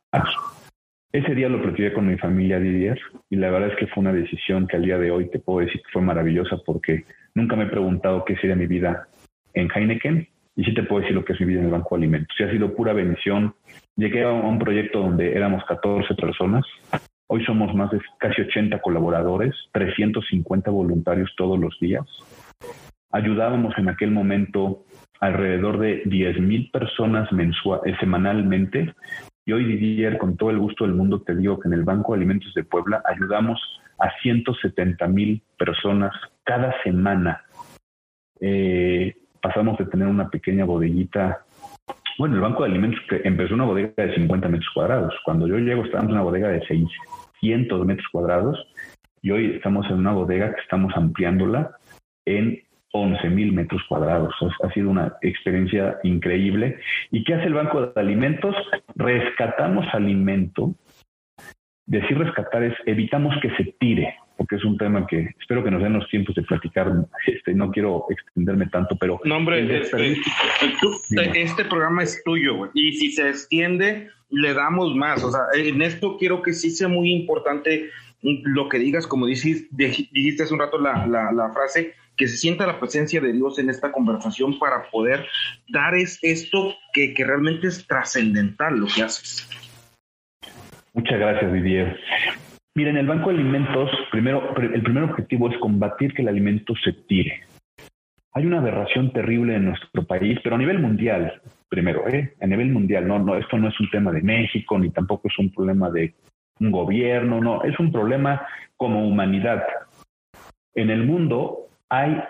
[1.13, 4.13] Ese día lo platiqué con mi familia Didier y la verdad es que fue una
[4.13, 7.03] decisión que al día de hoy te puedo decir que fue maravillosa porque
[7.35, 9.07] nunca me he preguntado qué sería mi vida
[9.53, 10.27] en Heineken
[10.61, 12.35] y sí te puedo decir lo que es mi vida en el Banco Alimentos.
[12.37, 13.55] Sí ha sido pura bendición.
[13.95, 16.63] Llegué a un proyecto donde éramos 14 personas.
[17.25, 22.05] Hoy somos más de casi 80 colaboradores, 350 voluntarios todos los días.
[23.11, 24.83] Ayudábamos en aquel momento
[25.19, 28.93] alrededor de 10.000 personas mensual, eh, semanalmente.
[29.47, 32.11] Y hoy, Didier, con todo el gusto del mundo, te digo que en el Banco
[32.11, 33.59] de Alimentos de Puebla ayudamos
[33.97, 37.45] a 170 mil personas cada semana.
[38.39, 41.45] Eh, pasamos de tener una pequeña bodeguita.
[42.17, 45.13] Bueno, el Banco de Alimentos empezó una bodega de 50 metros cuadrados.
[45.25, 48.67] Cuando yo llego estábamos en una bodega de 600 metros cuadrados
[49.21, 51.71] y hoy estamos en una bodega que estamos ampliándola
[52.25, 52.61] en
[52.93, 54.33] 11 mil metros cuadrados.
[54.63, 56.79] Ha sido una experiencia increíble.
[57.09, 58.55] ¿Y qué hace el Banco de Alimentos?
[58.95, 60.75] Rescatamos alimento.
[61.85, 65.83] Decir rescatar es evitamos que se tire porque es un tema que espero que nos
[65.83, 66.91] den los tiempos de platicar.
[67.27, 69.21] Este, no quiero extenderme tanto, pero...
[69.23, 70.17] No, hombre, este,
[71.35, 75.23] este, programa es tuyo, y si se extiende, le damos más.
[75.23, 77.91] O sea, en esto quiero que sí sea muy importante
[78.23, 82.65] lo que digas, como dijiste, dijiste hace un rato la, la, frase, que se sienta
[82.65, 85.27] la presencia de Dios en esta conversación para poder
[85.69, 89.47] dar es esto que, que realmente es trascendental lo que haces.
[90.93, 91.97] Muchas gracias, Didier.
[92.75, 96.73] Mira, en el Banco de Alimentos, primero, el primer objetivo es combatir que el alimento
[96.83, 97.41] se tire.
[98.33, 102.33] Hay una aberración terrible en nuestro país, pero a nivel mundial, primero, ¿eh?
[102.39, 105.37] a nivel mundial, no, no, esto no es un tema de México, ni tampoco es
[105.37, 106.13] un problema de
[106.61, 108.45] un gobierno, no, es un problema
[108.77, 109.63] como humanidad.
[110.73, 112.21] En el mundo hay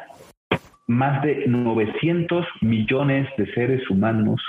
[0.88, 4.42] más de 900 millones de seres humanos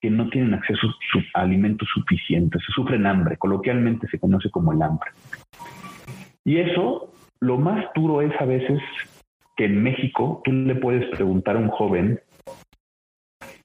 [0.00, 0.88] que no tienen acceso
[1.34, 5.10] a alimentos suficientes, sufren hambre, coloquialmente se conoce como el hambre.
[6.44, 8.80] Y eso, lo más duro es a veces
[9.56, 12.20] que en México tú le puedes preguntar a un joven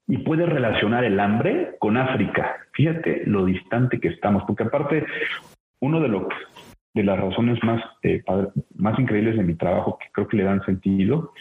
[0.07, 2.57] y puedes relacionar el hambre con África.
[2.73, 5.05] Fíjate lo distante que estamos, porque aparte,
[5.79, 6.23] uno de, los,
[6.93, 8.21] de las razones más, eh,
[8.75, 11.31] más increíbles de mi trabajo, que creo que le dan sentido,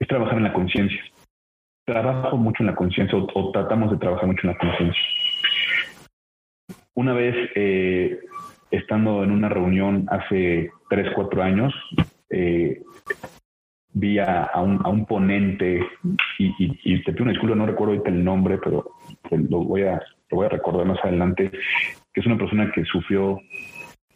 [0.00, 1.00] es trabajar en la conciencia
[1.84, 5.02] trabajo mucho en la conciencia o, tratamos de trabajar mucho en la conciencia.
[6.94, 8.20] Una vez, eh,
[8.70, 11.74] estando en una reunión hace tres, cuatro años,
[12.30, 12.82] eh,
[13.94, 15.86] vi a, un, ponente
[16.38, 18.90] y, te pido una disculpa, no recuerdo ahorita el nombre, pero
[19.30, 23.38] lo voy, a, lo voy a recordar más adelante, que es una persona que sufrió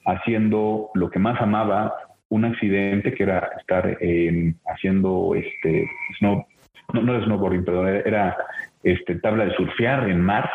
[0.07, 1.94] haciendo lo que más amaba,
[2.29, 6.46] un accidente que era estar eh, haciendo este snow,
[6.92, 8.37] no, no snowboarding, perdón, era
[8.83, 10.51] este, tabla de surfear en mar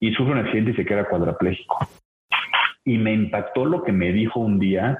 [0.00, 1.88] y sufre un accidente y se queda cuadraplégico.
[2.84, 4.98] Y me impactó lo que me dijo un día,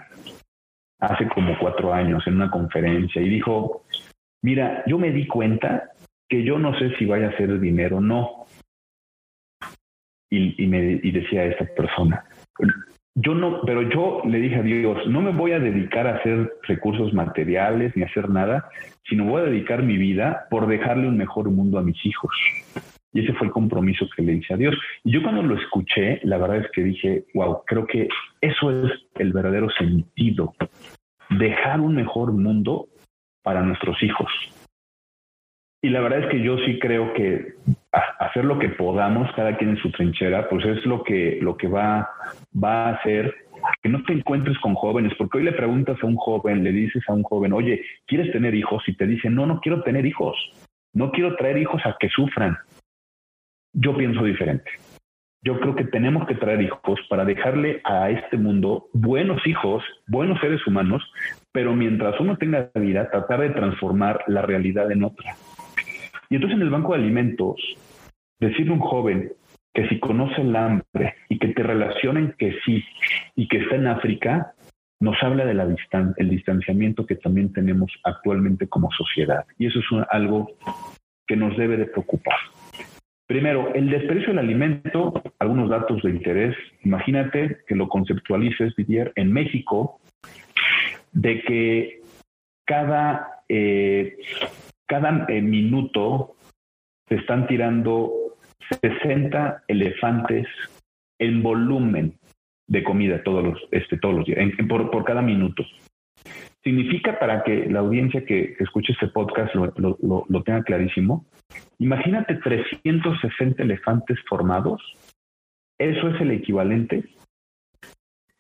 [1.01, 3.85] hace como cuatro años, en una conferencia, y dijo,
[4.43, 5.91] mira, yo me di cuenta
[6.29, 8.47] que yo no sé si vaya a ser dinero o no.
[10.31, 12.25] Y, y, me, y decía esta persona,
[13.21, 16.53] yo no, pero yo le dije a Dios, no me voy a dedicar a hacer
[16.63, 18.69] recursos materiales ni a hacer nada,
[19.09, 22.31] sino voy a dedicar mi vida por dejarle un mejor mundo a mis hijos.
[23.13, 24.77] Y ese fue el compromiso que le hice a Dios.
[25.03, 28.09] Y yo cuando lo escuché, la verdad es que dije, wow, creo que
[28.41, 30.55] eso es el verdadero sentido.
[31.31, 32.87] Dejar un mejor mundo
[33.43, 34.31] para nuestros hijos.
[35.83, 37.55] Y la verdad es que yo sí creo que
[37.93, 41.69] hacer lo que podamos, cada quien en su trinchera, pues es lo que, lo que
[41.69, 42.09] va,
[42.53, 43.35] va a hacer
[43.83, 47.03] que no te encuentres con jóvenes, porque hoy le preguntas a un joven, le dices
[47.09, 48.83] a un joven, oye, ¿quieres tener hijos?
[48.87, 50.37] Y te dice, no, no quiero tener hijos,
[50.93, 52.57] no quiero traer hijos a que sufran.
[53.73, 54.71] Yo pienso diferente.
[55.43, 60.41] Yo creo que tenemos que traer hijos para dejarle a este mundo buenos hijos, buenos
[60.41, 61.03] seres humanos,
[61.53, 65.37] pero mientras uno tenga vida, tratar de transformar la realidad en otra.
[66.31, 67.61] Y entonces en el banco de alimentos,
[68.39, 69.33] decirle a un joven
[69.75, 72.85] que si conoce el hambre y que te relacionen que sí
[73.37, 74.55] y que está en África,
[75.01, 79.45] nos habla de la distan el distanciamiento que también tenemos actualmente como sociedad.
[79.59, 80.51] Y eso es algo
[81.27, 82.39] que nos debe de preocupar.
[83.27, 86.57] Primero, el desprecio del alimento, algunos datos de interés.
[86.83, 90.01] Imagínate que lo conceptualices, Didier, en México,
[91.13, 92.01] de que
[92.65, 94.17] cada eh,
[94.89, 96.35] cada eh, minuto
[97.09, 98.11] se están tirando
[98.83, 100.47] 60 elefantes
[101.19, 102.15] en volumen
[102.67, 105.65] de comida todos los, este, todos los días, por, cada minuto.
[106.63, 109.73] Significa para que la audiencia que, escuche este podcast lo,
[110.29, 111.25] lo, tenga clarísimo,
[111.79, 114.83] imagínate 360 elefantes formados,
[115.79, 117.05] eso es el equivalente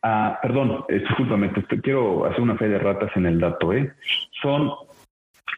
[0.02, 1.50] a, perdón, eh, discúlpame,
[1.82, 3.92] quiero hacer una fe de ratas en el dato, ¿eh?
[4.42, 4.70] Son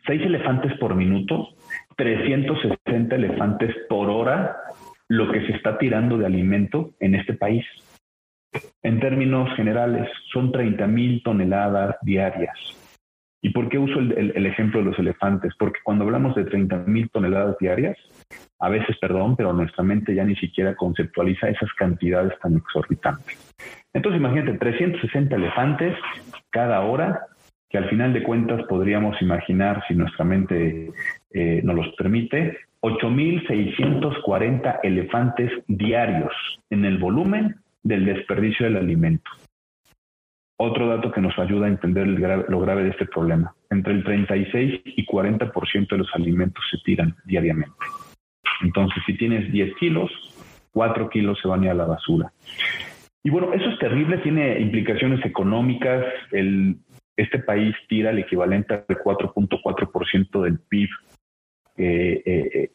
[0.06, 1.48] seis elefantes por minuto,
[1.96, 4.56] 360 elefantes por hora,
[5.08, 7.64] lo que se está tirando de alimento en este país.
[8.82, 12.56] En términos generales, son 30 mil toneladas diarias.
[13.42, 15.54] ¿Y por qué uso el, ejemplo de los elefantes?
[15.58, 17.96] Porque cuando hablamos de 30 mil toneladas diarias,
[18.58, 23.54] a veces, perdón, pero nuestra mente ya ni siquiera conceptualiza esas cantidades tan exorbitantes.
[23.94, 25.96] Entonces, imagínate, 360 elefantes
[26.50, 27.26] cada hora
[27.70, 30.90] que al final de cuentas podríamos imaginar, si nuestra mente
[31.32, 36.32] eh, nos los permite, 8.640 elefantes diarios
[36.68, 39.30] en el volumen del desperdicio del alimento.
[40.56, 43.54] Otro dato que nos ayuda a entender lo grave de este problema.
[43.70, 47.72] Entre el 36 y 40% de los alimentos se tiran diariamente.
[48.62, 50.10] Entonces, si tienes 10 kilos,
[50.72, 52.32] 4 kilos se van a ir a la basura.
[53.22, 56.04] Y bueno, eso es terrible, tiene implicaciones económicas.
[56.32, 56.76] El
[57.20, 60.88] este país tira el equivalente al 4.4% del PIB
[61.76, 62.70] eh, eh,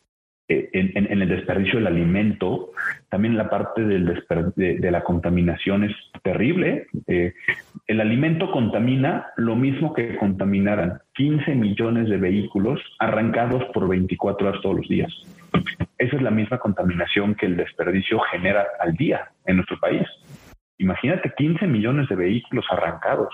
[0.47, 2.71] eh, en, el desperdicio del alimento.
[3.09, 4.23] También la parte del
[4.55, 6.87] de, la contaminación es terrible.
[7.07, 14.61] el alimento contamina lo mismo que contaminaran 15 millones de vehículos arrancados por 24 horas
[14.61, 15.11] todos los días.
[15.97, 20.07] Esa es la misma contaminación que el desperdicio genera al día en nuestro país.
[20.77, 23.33] Imagínate 15 millones de vehículos arrancados.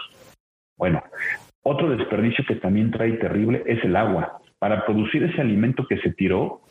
[0.82, 1.04] Bueno,
[1.62, 4.42] otro desperdicio que también trae terrible es el agua.
[4.58, 6.62] Para producir ese alimento que se tiró,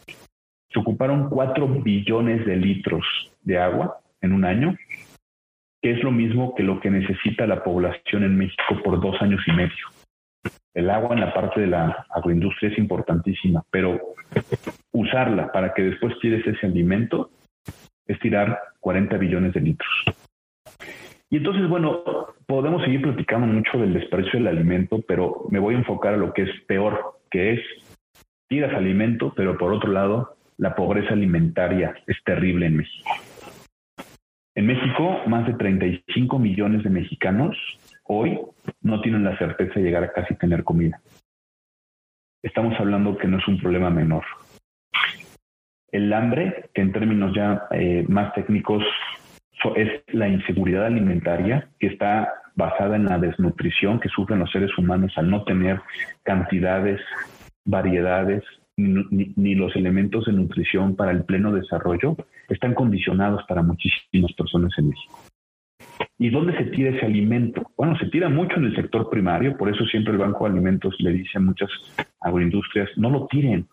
[0.68, 3.07] se ocuparon 4 billones de litros
[3.42, 4.77] de agua en un año,
[5.81, 9.42] que es lo mismo que lo que necesita la población en México por dos años
[9.46, 9.87] y medio.
[10.75, 13.96] El agua en la parte de la agroindustria es importantísima, pero
[14.90, 17.31] usarla para que después tires ese alimento
[18.09, 20.05] es tirar 40 billones de litros.
[21.30, 22.02] Y entonces, bueno,
[22.46, 26.32] podemos seguir platicando mucho del desprecio del alimento, pero me voy a enfocar a lo
[26.32, 27.60] que es peor, que es
[28.48, 33.10] tiras alimento, pero por otro lado, la pobreza alimentaria es terrible en México.
[34.56, 37.56] En México, más de 35 millones de mexicanos
[38.02, 38.36] hoy
[38.82, 41.00] no tienen la certeza de llegar a casi tener comida.
[42.42, 44.24] Estamos hablando que no es un problema menor.
[45.92, 48.82] El hambre, que en términos ya eh, más técnicos
[49.77, 55.13] es la inseguridad alimentaria que está basada en la desnutrición que sufren los seres humanos
[55.17, 55.81] al no tener
[56.23, 57.00] cantidades,
[57.65, 58.42] variedades,
[58.77, 62.17] ni, los elementos de nutrición para el pleno desarrollo,
[62.48, 65.19] están condicionados para muchísimas personas en México.
[66.19, 67.63] ¿Y dónde se tira ese alimento?
[67.77, 70.94] Bueno, se tira mucho en el sector primario, por eso siempre el Banco de Alimentos
[70.98, 71.71] le dice a muchas
[72.21, 73.67] agroindustrias, no lo tiren,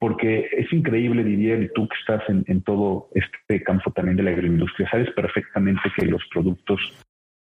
[0.00, 4.30] porque es increíble, Didier, y tú que estás en, todo este campo también de la
[4.30, 6.80] agroindustria, sabes perfectamente que los productos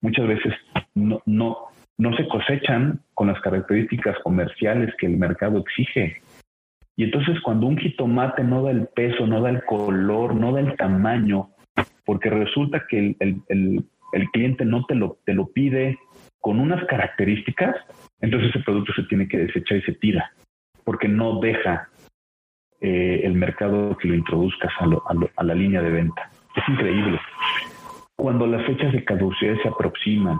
[0.01, 0.55] muchas veces
[0.95, 1.59] no, no,
[1.99, 6.23] no se cosechan con las características comerciales que el mercado exige.
[6.97, 10.61] Y entonces cuando un jitomate no da el peso, no da el color, no da
[10.61, 11.51] el tamaño,
[12.07, 15.99] porque resulta que el, el cliente no te lo, te lo pide
[16.41, 17.77] con unas características,
[18.23, 20.33] entonces ese producto se tiene que desechar y se tira,
[20.85, 21.90] porque no deja
[22.81, 26.31] eh, el mercado que lo introduzcas a, la línea de venta.
[26.57, 27.21] Es increíble.
[28.17, 30.39] Cuando las fechas de caducidad se aproximan,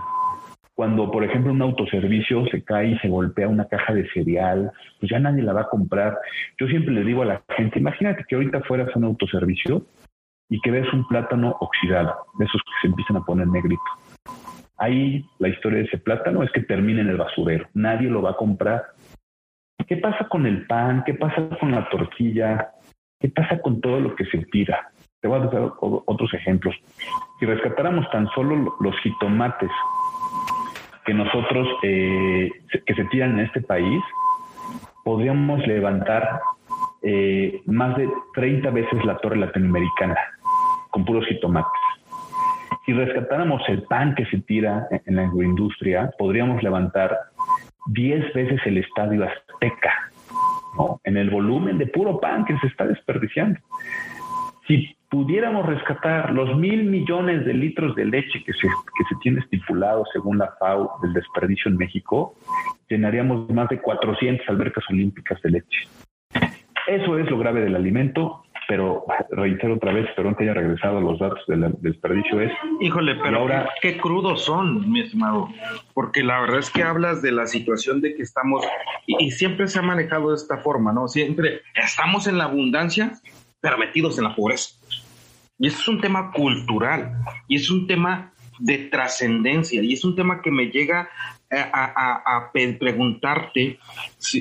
[0.73, 5.11] cuando, por ejemplo, un autoservicio se cae y se golpea una caja de cereal, pues
[5.11, 6.17] ya nadie la va a comprar.
[6.59, 9.85] Yo siempre le digo a la gente, imagínate que ahorita fueras a un autoservicio
[10.49, 13.81] y que ves un plátano oxidado, de esos que se empiezan a poner negrito.
[14.77, 17.67] Ahí la historia de ese plátano es que termina en el basurero.
[17.75, 18.87] Nadie lo va a comprar.
[19.87, 21.03] ¿Qué pasa con el pan?
[21.05, 22.71] ¿Qué pasa con la tortilla?
[23.19, 24.91] ¿Qué pasa con todo lo que se tira?
[25.19, 26.75] Te voy a dar otros ejemplos.
[27.39, 29.69] Si rescatáramos tan solo los jitomates
[31.05, 32.49] que nosotros, eh,
[32.85, 34.01] que se tiran en este país,
[35.03, 36.41] podríamos levantar
[37.03, 40.17] eh, más de 30 veces la torre latinoamericana
[40.89, 41.71] con puros jitomates.
[42.85, 47.15] Si rescatáramos el pan que se tira en la agroindustria, podríamos levantar
[47.87, 49.23] 10 veces el estadio
[51.03, 53.59] En el volumen de puro pan que se está desperdiciando.
[54.67, 59.41] Si pudiéramos rescatar los mil millones de litros de leche que se, que se tiene
[59.41, 62.35] estipulado según la FAO del desperdicio en México,
[62.89, 65.87] llenaríamos más de 400 albercas olímpicas de leche.
[66.87, 68.40] Eso es lo grave del alimento
[68.71, 72.53] pero reitero otra vez, perdón que haya regresado a los datos del desperdicio, es...
[72.79, 75.49] Híjole, pero ahora, qué crudos son, mi estimado,
[75.93, 78.65] porque la verdad es que hablas de la situación de que estamos,
[79.05, 81.09] y, siempre se ha manejado de esta forma, ¿no?
[81.09, 83.11] Siempre estamos en la abundancia,
[83.59, 84.73] pero metidos en la pobreza.
[85.59, 87.11] Y eso es un tema cultural,
[87.49, 91.09] y es un tema de trascendencia, y es un tema que me llega
[91.51, 93.77] a, preguntarte,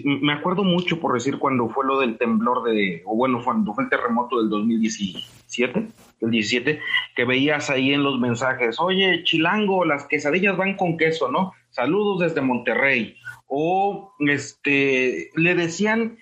[0.05, 3.85] me acuerdo mucho por decir cuando fue lo del temblor de, o bueno, cuando fue
[3.85, 5.89] el terremoto del 2017,
[6.21, 6.81] el 17,
[7.17, 11.53] que veías ahí en los mensajes, oye, chilango, las quesadillas van con queso, ¿no?
[11.71, 13.17] Saludos desde Monterrey.
[13.47, 16.19] O este, le decían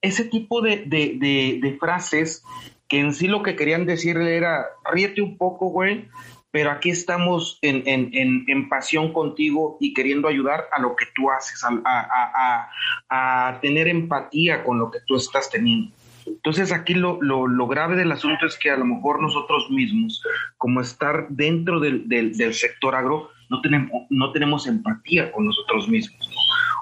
[0.00, 2.44] ese tipo de, de frases
[2.88, 6.08] que en sí lo que querían decirle era, ríete un poco, güey,
[6.50, 11.30] pero aquí estamos en, en, en, pasión contigo y queriendo ayudar a lo que tú
[11.30, 15.92] haces, a, a, a, tener empatía con lo que tú estás teniendo.
[16.26, 20.22] Entonces aquí lo, lo, lo, grave del asunto es que a lo mejor nosotros mismos,
[20.58, 25.88] como estar dentro del, del, del sector agro, no tenemos, no tenemos empatía con nosotros
[25.88, 26.28] mismos.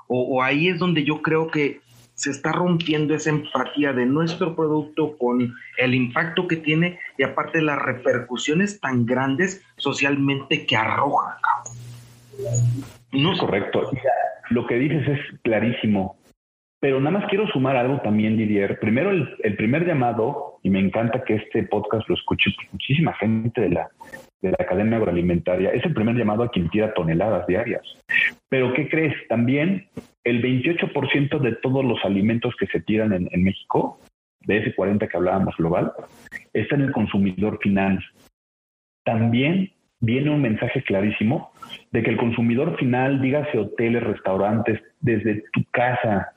[0.07, 1.81] O, o ahí es donde yo creo que
[2.19, 7.63] se está rompiendo esa empatía de nuestro producto con el impacto que tiene y aparte
[7.63, 11.39] las repercusiones tan grandes socialmente que arroja.
[13.13, 13.89] No es correcto.
[14.51, 16.17] Lo que dices es clarísimo.
[16.81, 18.81] Pero nada más quiero sumar algo también, Didier.
[18.81, 23.61] Primero, el, el primer llamado, y me encanta que este podcast lo escuche muchísima gente
[23.61, 23.89] de la,
[24.41, 27.83] de la cadena agroalimentaria, es el primer llamado a quien tira toneladas diarias.
[28.49, 29.15] Pero ¿qué crees?
[29.29, 29.89] También
[30.25, 34.01] el 28% de todos los alimentos que se tiran en, México,
[34.41, 35.93] de ese 40 que hablábamos global,
[36.53, 38.05] está en el consumidor final.
[39.05, 41.53] También viene un mensaje clarísimo
[41.91, 46.33] de que el consumidor final, dígase hoteles, restaurantes, desde tu casa,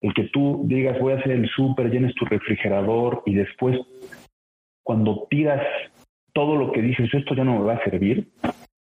[0.00, 3.78] el que tú digas voy a hacer el súper, llenes tu refrigerador y después
[4.82, 5.62] cuando tiras
[6.32, 8.28] todo lo que dices, esto ya no me va a servir.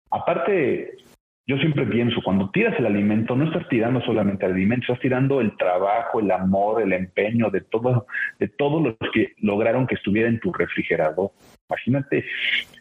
[0.09, 0.97] Aparte,
[1.47, 5.41] yo siempre pienso, cuando tiras el alimento, no estás tirando solamente el alimento, estás tirando
[5.41, 8.05] el trabajo, el amor, el empeño de todo,
[8.39, 11.31] de todos los que lograron que estuviera en tu refrigerador.
[11.69, 12.25] Imagínate,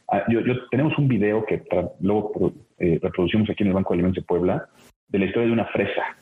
[0.08, 0.40] ah, yo,
[0.70, 1.62] tenemos un video que
[2.00, 4.68] luego eh, reproducimos aquí en el Banco de Alimentos de Puebla,
[5.08, 6.16] de la historia de una fresa.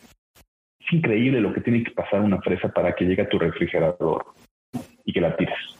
[0.80, 4.24] Es increíble lo que tiene que pasar una fresa para que llegue a tu refrigerador
[5.04, 5.77] y que la tires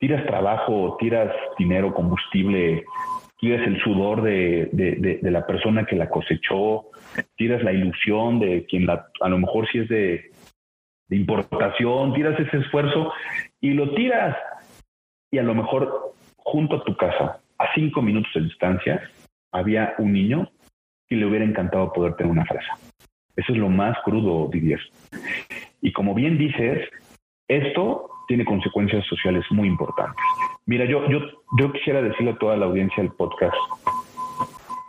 [0.00, 2.84] tiras trabajo, tiras dinero, combustible,
[3.38, 6.86] tiras el sudor de, de, la persona que la cosechó,
[7.36, 10.32] tiras la ilusión de quien la, a lo mejor si es de,
[11.08, 13.12] de importación, tiras ese esfuerzo
[13.60, 14.36] y lo tiras
[15.30, 19.02] y a lo mejor junto a tu casa, a cinco minutos de distancia,
[19.52, 20.50] había un niño
[21.08, 22.72] y le hubiera encantado poder tener una fresa.
[23.36, 24.80] Eso es lo más crudo, Didier.
[25.82, 26.88] Y como bien dices,
[27.48, 30.22] esto tiene consecuencias sociales muy importantes.
[30.64, 31.18] Mira, yo, yo,
[31.58, 33.56] yo quisiera decirle a toda la audiencia del podcast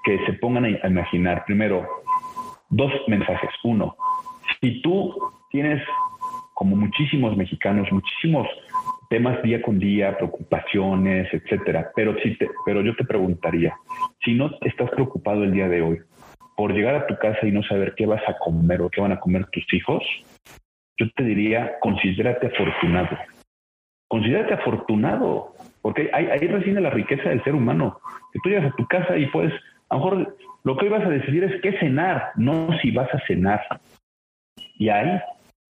[0.04, 1.88] que se pongan a imaginar, primero,
[2.70, 3.50] dos mensajes.
[3.64, 3.96] Uno,
[4.62, 5.16] si tú
[5.50, 5.82] tienes,
[6.54, 8.48] como muchísimos mexicanos, muchísimos
[9.10, 13.76] temas día con día, preocupaciones, etcétera, pero, si te, pero yo te preguntaría,
[14.24, 16.00] si no estás preocupado el día de hoy
[16.56, 19.14] por llegar a tu casa y no saber qué vas a comer o qué van
[19.14, 20.04] a comer tus hijos,
[21.02, 23.18] yo te diría, considérate afortunado.
[24.08, 25.56] Considérate afortunado.
[25.82, 28.00] porque ahí, ahí reside la riqueza del ser humano.
[28.32, 29.54] Que tú llegas a tu casa y puedes,
[29.90, 33.12] a lo mejor lo que hoy vas a decidir es qué cenar, no si vas
[33.14, 33.62] a cenar.
[34.78, 35.20] Y hay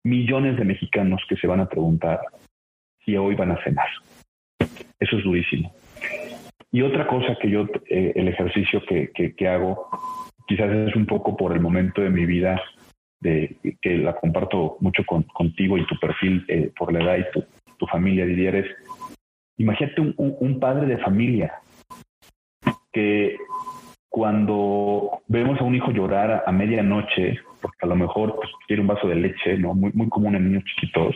[0.03, 2.19] millones de mexicanos que se van a preguntar
[3.03, 3.87] si hoy van a cenar.
[4.99, 5.73] Eso es durísimo.
[6.71, 9.89] Y otra cosa que yo, eh, el ejercicio que, que, hago,
[10.47, 12.61] quizás es un poco por el momento de mi vida,
[13.19, 17.39] de, que la comparto mucho contigo y tu perfil eh, por la edad y
[17.77, 18.65] tu, familia, Didier, es,
[19.57, 21.53] imagínate un, un, padre de familia
[22.91, 23.37] que
[24.09, 28.87] cuando vemos a un hijo llorar a, medianoche, porque a lo mejor pues, quiere un
[28.87, 29.75] vaso de leche, ¿no?
[29.75, 31.15] Muy, muy común en niños chiquitos,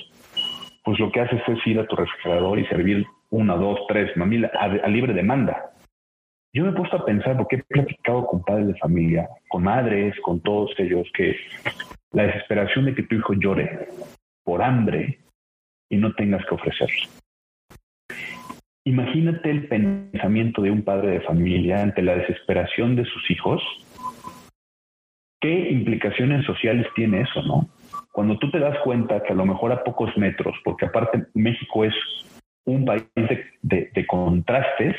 [0.83, 4.51] pues lo que haces es ir a tu refrigerador y servir una, dos, tres, mamila,
[4.53, 5.71] a, a libre demanda.
[6.53, 10.15] Yo me he puesto a pensar, porque he platicado con padres de familia, con madres,
[10.21, 11.35] con todos ellos, que
[12.11, 13.87] la desesperación de que tu hijo llore
[14.43, 15.19] por hambre
[15.89, 16.89] y no tengas que ofrecer.
[18.85, 23.61] Imagínate el pensamiento de un padre de familia ante la desesperación de sus hijos.
[25.39, 27.69] ¿Qué implicaciones sociales tiene eso, no?
[28.11, 31.85] Cuando tú te das cuenta que a lo mejor a pocos metros, porque aparte México
[31.85, 31.93] es
[32.65, 33.03] un país
[33.61, 34.95] de, contrastes,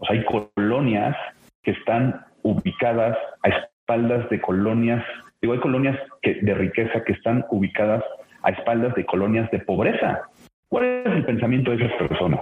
[0.00, 1.16] sea, hay colonias
[1.62, 5.04] que están ubicadas a espaldas de colonias,
[5.40, 8.02] digo, hay colonias de riqueza que están ubicadas
[8.42, 10.22] a espaldas de colonias de pobreza.
[10.68, 12.40] ¿Cuál es el pensamiento de esas personas?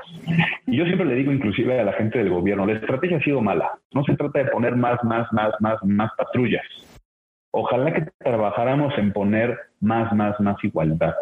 [0.67, 3.41] Y yo siempre le digo inclusive a la gente del gobierno, la estrategia ha sido
[3.41, 3.73] mala.
[3.93, 6.65] No se trata de poner más, más, más, más, más patrullas.
[7.51, 11.15] Ojalá que trabajáramos en poner más, más, más igualdad.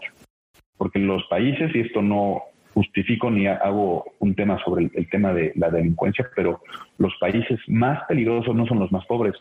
[0.79, 2.43] Porque los países, y esto no
[2.75, 6.61] justifico ni hago un tema sobre el, tema de la delincuencia, pero
[6.99, 9.35] los países más peligrosos no son los más pobres,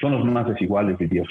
[0.00, 1.28] son los más desiguales de Dios.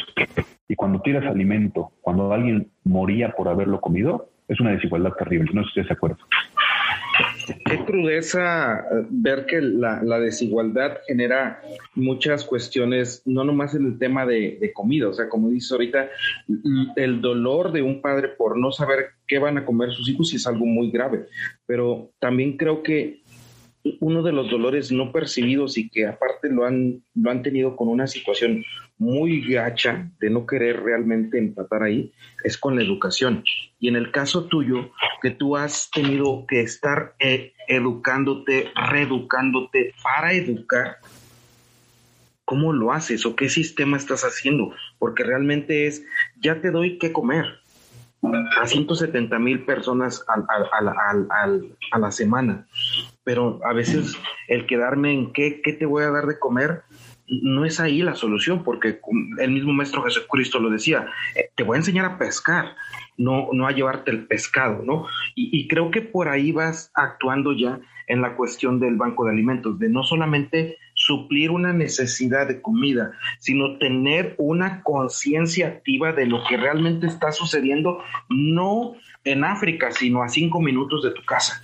[0.67, 5.51] Y cuando tiras alimento, cuando alguien moría por haberlo comido, es una desigualdad terrible.
[5.53, 6.17] No sé si estás de acuerdo.
[7.45, 11.61] Qué crudeza eh, ver que la, desigualdad genera
[11.93, 16.09] muchas cuestiones, no nomás en el tema de, de, comida, o sea, como dices ahorita,
[16.95, 20.47] el dolor de un padre por no saber qué van a comer sus hijos es
[20.47, 21.25] algo muy grave,
[21.65, 23.21] pero también creo que
[23.99, 27.87] uno de los dolores no percibidos y que aparte lo han, lo han tenido con
[27.87, 28.63] una situación
[28.97, 33.43] muy gacha de no querer realmente empatar ahí, es con la educación.
[33.79, 34.91] Y en el caso tuyo,
[35.21, 40.97] que tú has tenido que estar eh, educándote, reeducándote para educar,
[42.45, 44.73] ¿cómo lo haces o qué sistema estás haciendo?
[44.97, 46.05] Porque realmente es,
[46.41, 47.45] ya te doy que comer
[48.59, 52.65] a 170 mil personas a la semana
[53.25, 54.17] pero a veces
[54.47, 56.83] el quedarme en qué, qué te voy a dar de comer
[57.27, 58.99] no es ahí la solución, porque
[59.39, 62.75] el mismo Maestro Jesucristo lo decía, eh, te voy a enseñar a pescar,
[63.17, 65.07] no, no a llevarte el pescado, ¿no?
[65.35, 69.79] Y, creo que por ahí vas actuando ya en la cuestión del banco de alimentos,
[69.79, 76.43] de no solamente suplir una necesidad de comida, sino tener una conciencia activa de lo
[76.43, 81.59] que realmente está sucediendo, no en África, sino a cinco minutos de tu casa.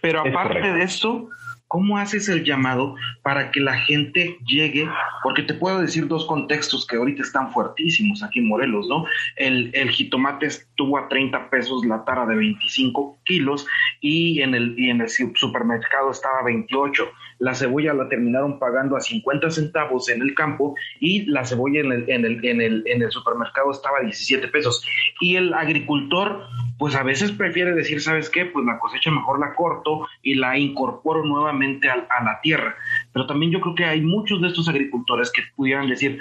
[0.00, 1.30] Pero aparte de eso,
[1.74, 2.94] ¿cómo haces el llamado
[3.24, 4.88] para que la gente llegue?
[5.24, 9.04] Porque te puedo decir dos contextos que ahorita están fuertísimos aquí en Morelos, ¿no?
[9.34, 13.66] El, el jitomate estuvo a 30 pesos la tara de 25 kilos
[14.00, 18.96] y en el, y en el supermercado estaba a 28 la cebolla la terminaron pagando
[18.96, 22.82] a 50 centavos en el campo y la cebolla en el, en el, en el,
[22.86, 24.86] en el supermercado estaba a 17 pesos.
[25.20, 26.44] Y el agricultor,
[26.78, 28.46] pues a veces prefiere decir, ¿sabes qué?
[28.46, 32.76] Pues la cosecha mejor la corto y la incorporo nuevamente a, a la tierra.
[33.12, 36.20] Pero también yo creo que hay muchos de estos agricultores que pudieran decir,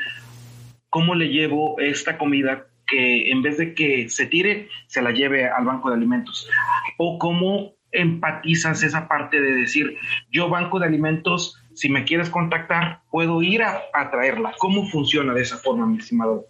[0.90, 5.48] ¿cómo le llevo esta comida que en vez de que se tire, se la lleve
[5.48, 6.50] al banco de alimentos?
[6.98, 9.98] O cómo empatizas esa parte de decir,
[10.32, 13.82] yo banco de alimentos, si me quieres contactar, puedo ir a,
[14.12, 14.52] traerla.
[14.60, 16.46] ¿Cómo funciona de esa forma, mi estimado?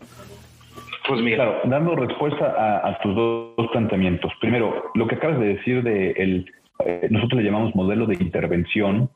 [1.08, 1.38] Pues mira.
[1.38, 4.32] Claro, dando respuesta a, tus dos, planteamientos.
[4.40, 6.52] Primero, lo que acabas de decir de el,
[6.86, 9.10] eh, nosotros le llamamos modelo de intervención,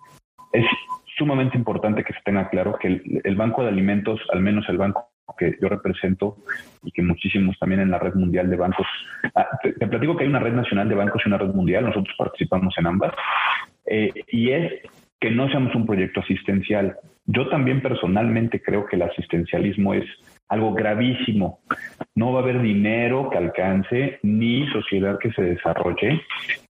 [0.53, 0.65] es
[1.17, 5.09] sumamente importante que se tenga claro que el banco de alimentos, al menos el banco
[5.35, 6.37] que yo represento
[6.83, 8.87] y que muchísimos también en la red mundial de bancos.
[9.35, 12.15] Ah, te, platico que hay una red nacional de bancos y una red mundial, nosotros
[12.17, 13.13] participamos en ambas,
[13.85, 14.73] eh, y es
[15.19, 16.97] que no seamos un proyecto asistencial.
[17.25, 20.05] Yo también personalmente creo que el asistencialismo es
[20.47, 21.59] algo gravísimo.
[22.15, 26.21] No va a haber dinero que alcance ni sociedad que se desarrolle.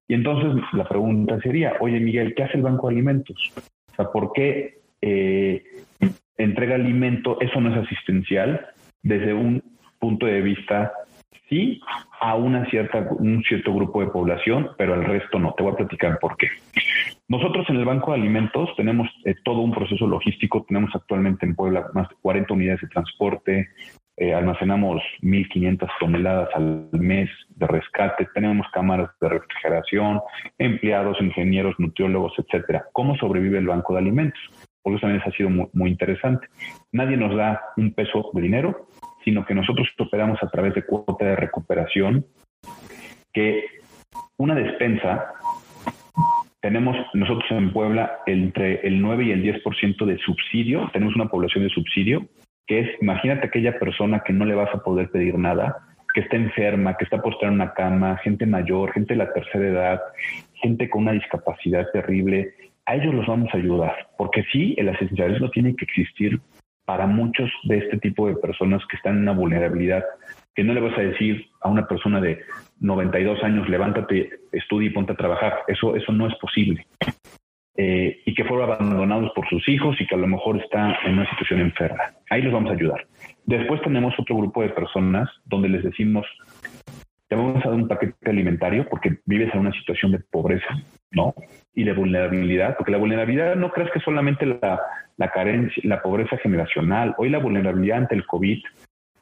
[0.07, 3.53] Y entonces la pregunta sería, oye Miguel, ¿qué hace el Banco de Alimentos?
[3.91, 5.63] O sea, ¿por qué eh,
[6.37, 8.67] entrega alimento, eso no es asistencial
[9.03, 9.63] desde un
[9.99, 10.93] punto de vista
[11.49, 11.79] sí
[12.19, 15.53] a una cierta, un cierto grupo de población, pero al resto no.
[15.53, 16.47] Te voy a platicar por qué.
[17.27, 20.65] Nosotros en el Banco de Alimentos tenemos eh, todo un proceso logístico.
[20.67, 23.69] Tenemos actualmente en Puebla más de 40 unidades de transporte.
[24.15, 28.27] Eh, almacenamos 1.500 toneladas al mes de rescate.
[28.33, 30.21] Tenemos cámaras de refrigeración,
[30.57, 32.85] empleados, ingenieros, nutriólogos, etcétera.
[32.93, 34.41] ¿Cómo sobrevive el Banco de Alimentos?
[34.81, 36.47] Por eso también ha sido muy, muy interesante.
[36.91, 38.87] Nadie nos da un peso de dinero,
[39.23, 42.25] sino que nosotros operamos a través de cuota de recuperación,
[43.33, 43.65] que
[44.37, 45.33] una despensa,
[46.61, 51.63] tenemos nosotros en Puebla entre el 9 y el 10% de subsidio, tenemos una población
[51.63, 52.27] de subsidio,
[52.65, 55.77] que es, imagínate aquella persona que no le vas a poder pedir nada,
[56.13, 59.67] que está enferma, que está postrada en una cama, gente mayor, gente de la tercera
[59.67, 60.01] edad,
[60.55, 62.53] gente con una discapacidad terrible,
[62.87, 66.39] a ellos los vamos a ayudar, porque sí, el asistencialismo tiene que existir
[66.85, 70.05] para muchos de este tipo de personas que están en una vulnerabilidad,
[70.55, 72.39] que no le vas a decir a una persona de
[72.79, 75.59] 92 años, levántate, estudia y ponte a trabajar.
[75.67, 76.87] Eso, eso no es posible.
[77.75, 81.13] Eh, y que fueron abandonados por sus hijos y que a lo mejor está en
[81.13, 82.03] una situación enferma.
[82.29, 83.05] Ahí los vamos a ayudar.
[83.45, 86.25] Después tenemos otro grupo de personas donde les decimos,
[87.27, 90.81] te vamos a dar un paquete alimentario porque vives en una situación de pobreza,
[91.11, 91.33] ¿no?
[91.73, 94.81] Y de vulnerabilidad, porque la vulnerabilidad no crees que solamente la,
[95.17, 97.15] la carencia, la pobreza generacional.
[97.17, 98.63] Hoy la vulnerabilidad ante el COVID,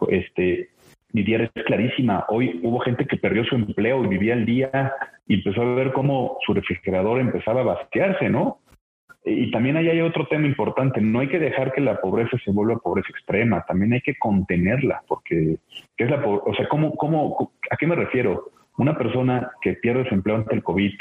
[0.09, 0.69] este,
[1.15, 2.25] Didier es clarísima.
[2.27, 4.93] Hoy hubo gente que perdió su empleo y vivía el día
[5.25, 8.59] y empezó a ver cómo su refrigerador empezaba a vaciarse, ¿no?
[9.23, 12.51] Y también ahí hay otro tema importante, no hay que dejar que la pobreza se
[12.51, 15.57] vuelva pobreza extrema, también hay que contenerla, porque
[15.97, 18.51] ¿qué es la o sea, ¿cómo, cómo, ¿a qué me refiero?
[18.77, 20.93] Una persona que pierde su empleo ante el COVID,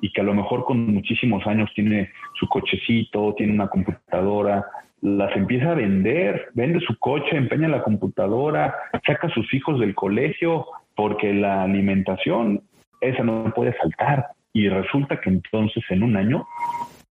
[0.00, 4.64] y que a lo mejor con muchísimos años tiene su cochecito, tiene una computadora,
[5.02, 8.74] las empieza a vender, vende su coche, empeña la computadora,
[9.06, 12.62] saca a sus hijos del colegio, porque la alimentación,
[13.00, 14.26] esa no puede faltar.
[14.52, 16.46] Y resulta que entonces en un año,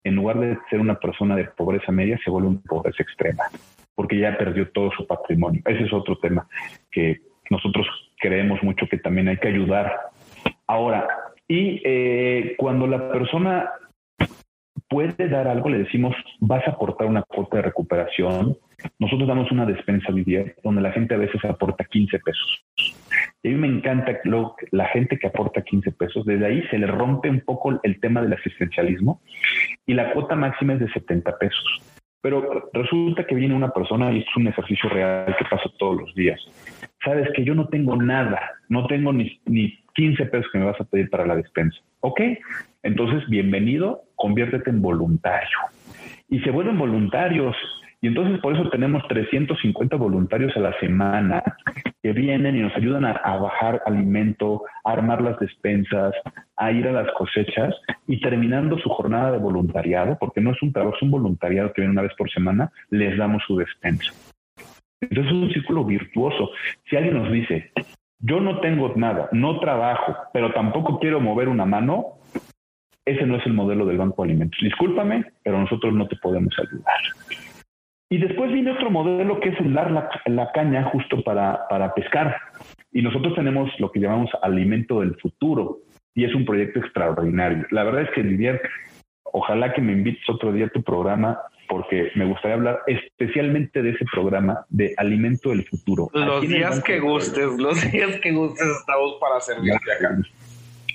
[0.03, 3.45] en lugar de ser una persona de pobreza media, se vuelve una pobreza extrema,
[3.95, 5.61] porque ya perdió todo su patrimonio.
[5.66, 6.47] Ese es otro tema
[6.91, 7.20] que
[7.51, 7.87] nosotros
[8.18, 9.93] creemos mucho que también hay que ayudar.
[10.66, 11.07] Ahora,
[11.49, 13.70] y eh, cuando la persona
[14.88, 18.57] puede dar algo, le decimos, vas a aportar una cuota de recuperación.
[18.99, 22.64] Nosotros damos una despensa Vivier donde la gente a veces aporta 15 pesos.
[23.42, 26.24] Y a mí me encanta lo, la gente que aporta 15 pesos.
[26.24, 29.20] Desde ahí se le rompe un poco el tema del asistencialismo
[29.86, 31.80] y la cuota máxima es de 70 pesos.
[32.22, 36.14] Pero resulta que viene una persona y es un ejercicio real que pasa todos los
[36.14, 36.40] días.
[37.05, 38.40] Sabes que yo no tengo nada,
[38.70, 41.78] no tengo ni, ni 15 pesos que me vas a pedir para la despensa.
[42.01, 42.20] Ok,
[42.82, 45.59] entonces bienvenido, conviértete en voluntario.
[46.28, 47.57] Y se vuelven voluntarios.
[48.01, 51.42] Y entonces por eso tenemos 350 voluntarios a la semana
[52.03, 56.12] que vienen y nos ayudan a, bajar alimento, a armar las despensas,
[56.57, 57.74] a ir a las cosechas
[58.07, 61.80] y terminando su jornada de voluntariado, porque no es un trabajo, es un voluntariado que
[61.80, 64.12] viene una vez por semana, les damos su despensa.
[65.01, 66.51] Entonces es un círculo virtuoso.
[66.88, 67.70] Si alguien nos dice,
[68.18, 72.18] yo no tengo nada, no trabajo, pero tampoco quiero mover una mano,
[73.04, 74.58] ese no es el modelo del Banco de Alimentos.
[74.62, 77.00] Discúlpame, pero nosotros no te podemos ayudar.
[78.08, 82.36] Y después viene otro modelo que es el dar la, caña justo para, para pescar.
[82.92, 85.78] Y nosotros tenemos lo que llamamos alimento del futuro.
[86.14, 87.66] Y es un proyecto extraordinario.
[87.70, 88.62] La verdad es que Didier,
[89.24, 91.40] ojalá que me invites otro día a tu programa
[91.74, 96.08] porque me gustaría hablar especialmente de ese programa de Alimento del Futuro.
[96.12, 100.16] Los días que gustes, los días que gustes estamos para servirte acá.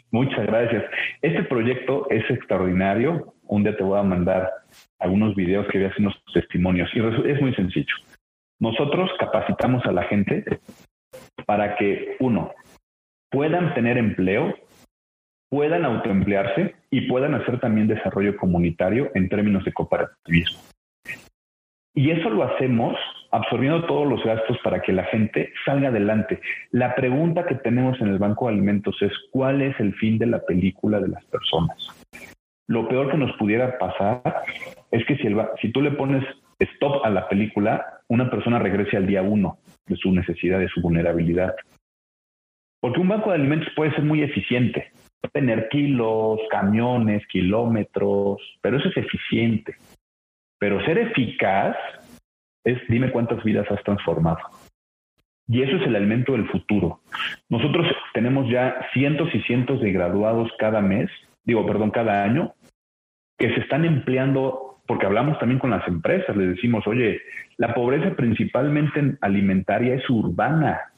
[0.10, 0.86] Muchas gracias.
[1.22, 3.34] Este proyecto es extraordinario.
[3.44, 4.50] Un día te voy a mandar
[5.00, 6.90] algunos videos que veas unos testimonios.
[6.94, 7.00] Y
[7.30, 7.96] es muy sencillo.
[8.60, 10.46] Nosotros capacitamos a la gente
[11.46, 12.54] para que, uno,
[13.30, 14.56] puedan tener empleo,
[15.50, 20.69] puedan autoemplearse y puedan hacer también desarrollo comunitario en términos de cooperativismo.
[22.00, 22.96] Y eso lo hacemos
[23.30, 26.40] absorbiendo todos los gastos para que la gente salga adelante.
[26.72, 30.28] La pregunta que tenemos en el Banco de Alimentos es cuál es el fin de
[30.28, 31.90] la película de las personas.
[32.68, 34.22] Lo peor que nos pudiera pasar
[34.92, 36.24] es que si, el, si tú le pones
[36.58, 40.80] stop a la película, una persona regrese al día uno de su necesidad, de su
[40.80, 41.54] vulnerabilidad.
[42.80, 44.94] Porque un banco de alimentos puede ser muy eficiente,
[45.34, 49.76] tener kilos, camiones, kilómetros, pero eso es eficiente.
[50.60, 51.76] Pero ser eficaz
[52.64, 54.40] es dime cuántas vidas has transformado.
[55.48, 57.00] Y eso es el alimento del futuro.
[57.50, 61.10] Nosotros tenemos ya cientos y cientos de graduados cada mes,
[61.44, 62.54] digo, perdón, cada año,
[63.38, 67.20] que se están empleando, porque hablamos también con las empresas, les decimos, oye,
[67.58, 70.89] la pobreza principalmente alimentaria es urbana,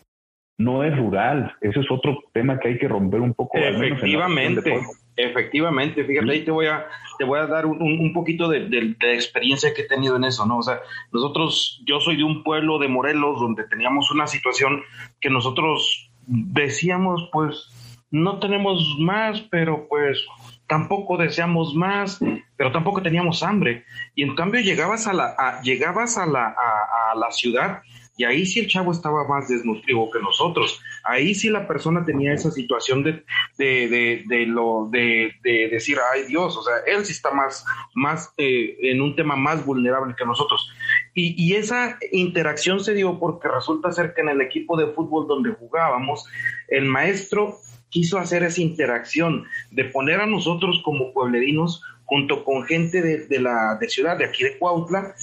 [0.64, 1.54] no es rural.
[1.62, 3.58] Ese es otro tema que hay que romper un poco.
[3.58, 4.80] Efectivamente,
[5.16, 6.04] efectivamente.
[6.04, 6.86] Fíjate, ahí te voy a,
[7.18, 10.24] te voy a dar un, un poquito de, de, de, experiencia que he tenido en
[10.24, 10.58] eso, ¿no?
[10.58, 10.80] O sea,
[11.12, 14.82] nosotros, yo soy de un pueblo de Morelos donde teníamos una situación
[15.20, 17.70] que nosotros decíamos, pues,
[18.12, 20.26] no tenemos más, pero pues
[20.68, 22.20] tampoco deseamos más,
[22.56, 23.86] pero tampoco teníamos hambre.
[24.16, 27.82] Y en cambio llegabas a la, llegabas a la, a, a la ciudad
[28.18, 30.82] y ahí sí el chavo estaba más desnutrido que nosotros.
[31.04, 33.24] Ahí sí la persona tenía esa situación de,
[33.58, 37.66] de, de, de lo, de, de, decir, ay Dios, o sea, él sí está más,
[37.96, 40.70] más eh, en un tema más vulnerable que nosotros.
[41.14, 45.28] Y, y, esa interacción se dio porque resulta ser que en el equipo de fútbol
[45.28, 46.26] donde jugábamos,
[46.68, 47.58] el maestro
[47.90, 53.40] quiso hacer esa interacción de poner a nosotros como pueblerinos junto con gente de, de
[53.40, 55.16] la de ciudad de aquí de Cuautla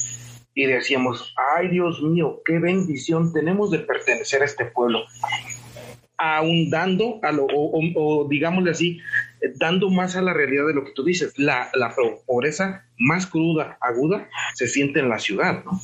[0.59, 5.04] y decíamos, ay Dios mío, qué bendición tenemos de pertenecer a este pueblo.
[6.16, 8.98] Ahondando, a lo, o, o, digámosle así,
[9.54, 11.94] dando más a la realidad de lo que tú dices, la, la
[12.26, 15.78] pobreza más cruda, aguda, se siente en la ciudad, ¿no?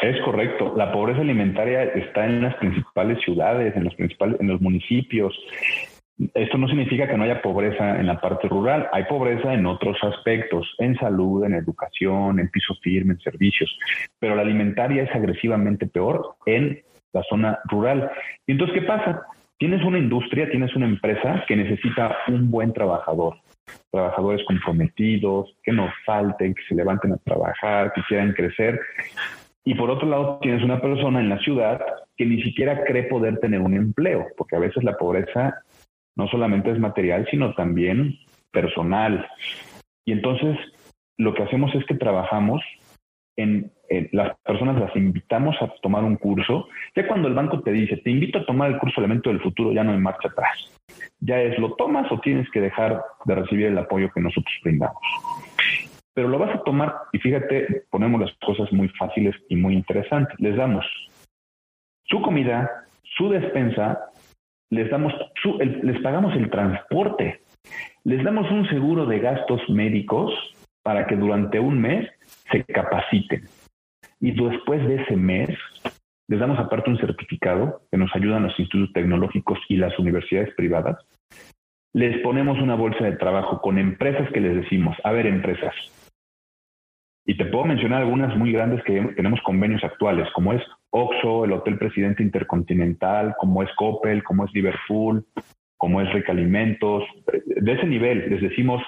[0.00, 0.72] Es correcto.
[0.74, 5.38] La pobreza alimentaria está en las principales ciudades, en los principales, en los municipios.
[6.32, 9.98] Esto no significa que no haya pobreza en la parte rural, hay pobreza en otros
[10.02, 13.78] aspectos, en salud, en educación, en piso firme, en servicios,
[14.18, 18.10] pero la alimentaria es agresivamente peor en la zona rural.
[18.46, 19.22] Y entonces, ¿qué pasa?
[19.58, 23.36] Tienes una industria, tienes una empresa que necesita un buen trabajador,
[23.90, 28.80] trabajadores comprometidos, que no falten, que se levanten a trabajar, que quieran crecer.
[29.64, 31.80] Y por otro lado, tienes una persona en la ciudad
[32.16, 35.62] que ni siquiera cree poder tener un empleo, porque a veces la pobreza
[36.16, 38.18] no solamente es material, sino también
[38.50, 39.26] personal.
[40.04, 40.56] Y entonces
[41.18, 42.62] lo que hacemos es que trabajamos
[43.36, 43.70] en,
[44.12, 46.68] las personas las invitamos a tomar un curso.
[46.96, 49.72] Ya cuando el banco te dice, te invito a tomar el curso Elemento del Futuro,
[49.72, 50.72] ya no hay marcha atrás.
[51.20, 55.02] Ya es, lo tomas o tienes que dejar de recibir el apoyo que nosotros brindamos.
[56.14, 60.34] Pero lo vas a tomar y fíjate, ponemos las cosas muy fáciles y muy interesantes.
[60.40, 60.84] Les damos
[62.04, 62.86] su comida,
[63.16, 64.10] su despensa,
[64.70, 65.12] les damos
[65.42, 67.40] su, el, les pagamos el transporte,
[68.04, 70.32] les damos un seguro de gastos médicos
[70.82, 72.08] para que durante un mes
[72.50, 73.42] se capaciten.
[74.20, 75.50] Y después de ese mes,
[76.28, 80.96] les damos aparte un certificado que nos ayudan los institutos tecnológicos y las universidades privadas.
[81.92, 85.74] Les ponemos una bolsa de trabajo con empresas que les decimos, a ver, empresas.
[87.24, 90.62] Y te puedo mencionar algunas muy grandes que tenemos convenios actuales, como es
[90.96, 95.26] Oxo, el Hotel Presidente Intercontinental, como es Coppel, como es Liverpool,
[95.76, 97.04] como es Rica Alimentos.
[97.44, 98.82] De ese nivel les decimos,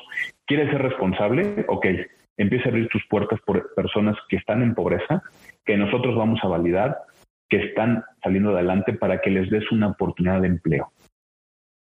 [0.46, 1.66] ¿quieres ser responsable?
[1.68, 1.86] Ok,
[2.38, 5.22] empieza a abrir tus puertas por personas que están en pobreza,
[5.66, 6.96] que nosotros vamos a validar,
[7.46, 10.90] que están saliendo adelante para que les des una oportunidad de empleo.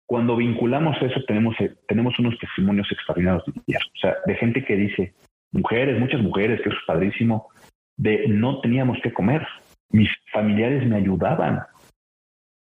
[0.05, 1.55] Cuando vinculamos eso, tenemos,
[1.88, 5.13] tenemos unos testimonios extraordinarios o sea, de gente que dice,
[5.51, 7.49] mujeres, muchas mujeres, que eso es padrísimo,
[7.97, 9.45] de no teníamos que comer,
[9.94, 11.62] mis familiares me ayudaban.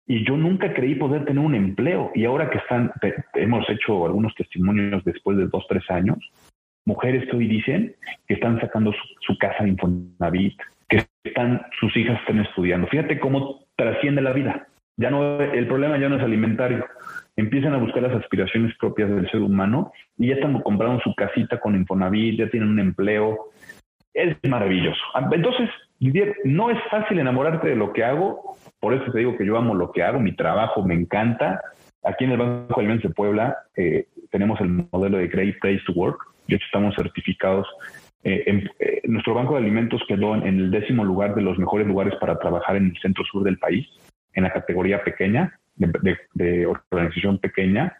[0.05, 2.11] Y yo nunca creí poder tener un empleo.
[2.13, 2.91] Y ahora que están,
[3.34, 6.20] hemos hecho algunos testimonios después de dos, tres años,
[6.86, 7.95] mujeres que hoy dicen
[8.28, 12.88] que están sacando su, casa de Infonavit, que están, sus hijas están estudiando.
[12.88, 14.68] Fíjate cómo trasciende la vida.
[14.97, 16.86] Ya no, el problema ya no es alimentario.
[17.36, 21.59] Empiezan a buscar las aspiraciones propias del ser humano y ya están comprando su casita
[21.59, 23.49] con Infonavit, ya tienen un empleo.
[24.13, 25.01] Es maravilloso.
[25.32, 25.70] Entonces,
[26.43, 29.74] no es fácil enamorarte de lo que hago, por eso te digo que yo amo
[29.74, 31.62] lo que hago, mi trabajo me encanta.
[32.03, 35.93] Aquí en el Banco Alimentos de Puebla eh, tenemos el modelo de Great Place to
[35.93, 37.68] Work, de hecho estamos certificados.
[38.24, 41.88] Eh, en, eh, nuestro Banco de Alimentos quedó en, el décimo lugar de los mejores
[41.88, 43.88] lugares para trabajar en el centro sur del país,
[44.34, 47.97] en la categoría pequeña, de, de organización pequeña,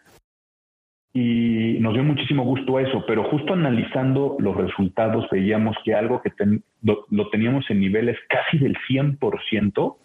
[1.18, 6.28] y nos dio muchísimo gusto eso, pero justo analizando los resultados veíamos que algo que
[6.28, 9.96] ten, lo, teníamos en niveles casi del 100%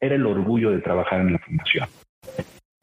[0.00, 1.88] era el orgullo de trabajar en la fundación.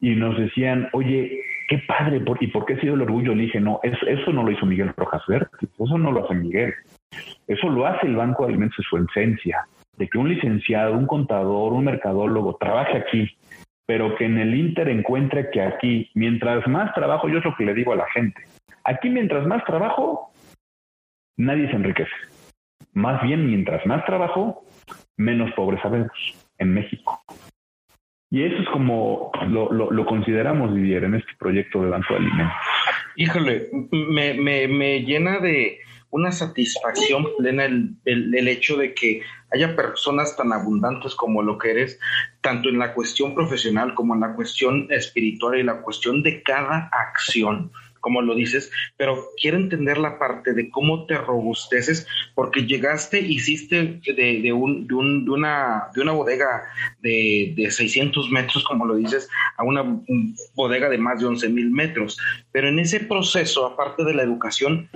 [0.00, 3.34] Y nos decían, oye, qué padre, ¿y por qué ha sido el orgullo?
[3.34, 6.34] Le dije, no, eso, eso no lo hizo Miguel Rojas Verde, eso no lo hace
[6.34, 6.74] Miguel,
[7.46, 9.66] eso lo hace el Banco de Alimentos en su esencia,
[9.96, 13.34] de que un licenciado, un contador, un mercadólogo trabaje aquí
[13.88, 17.64] pero que en el Inter encuentre que aquí, mientras más trabajo, yo es lo que
[17.64, 18.42] le digo a la gente,
[18.84, 20.30] aquí mientras más trabajo,
[21.38, 22.10] nadie se enriquece.
[22.92, 24.62] Más bien, mientras más trabajo,
[25.16, 26.12] menos pobreza vemos
[26.58, 27.22] en México.
[28.30, 32.56] Y eso es como lo, lo, consideramos, Didier, en este proyecto de Banco de Alimentos.
[33.16, 35.78] Híjole, me, me, me llena de,
[36.10, 39.22] una satisfacción plena el, el, hecho de que
[39.52, 41.98] haya personas tan abundantes como lo que eres,
[42.40, 46.90] tanto en la cuestión profesional como en la cuestión espiritual y la cuestión de cada
[46.92, 47.70] acción
[48.00, 54.00] como lo dices, pero quiero entender la parte de cómo te robusteces, porque llegaste, hiciste
[54.06, 56.64] de, de, un, de, un, de, una, de una bodega
[57.00, 59.84] de, de 600 metros, como lo dices, a una
[60.54, 62.18] bodega de más de 11 mil metros.
[62.52, 64.88] Pero en ese proceso, aparte de la educación,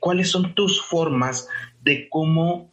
[0.00, 1.48] ¿cuáles son tus formas
[1.82, 2.70] de cómo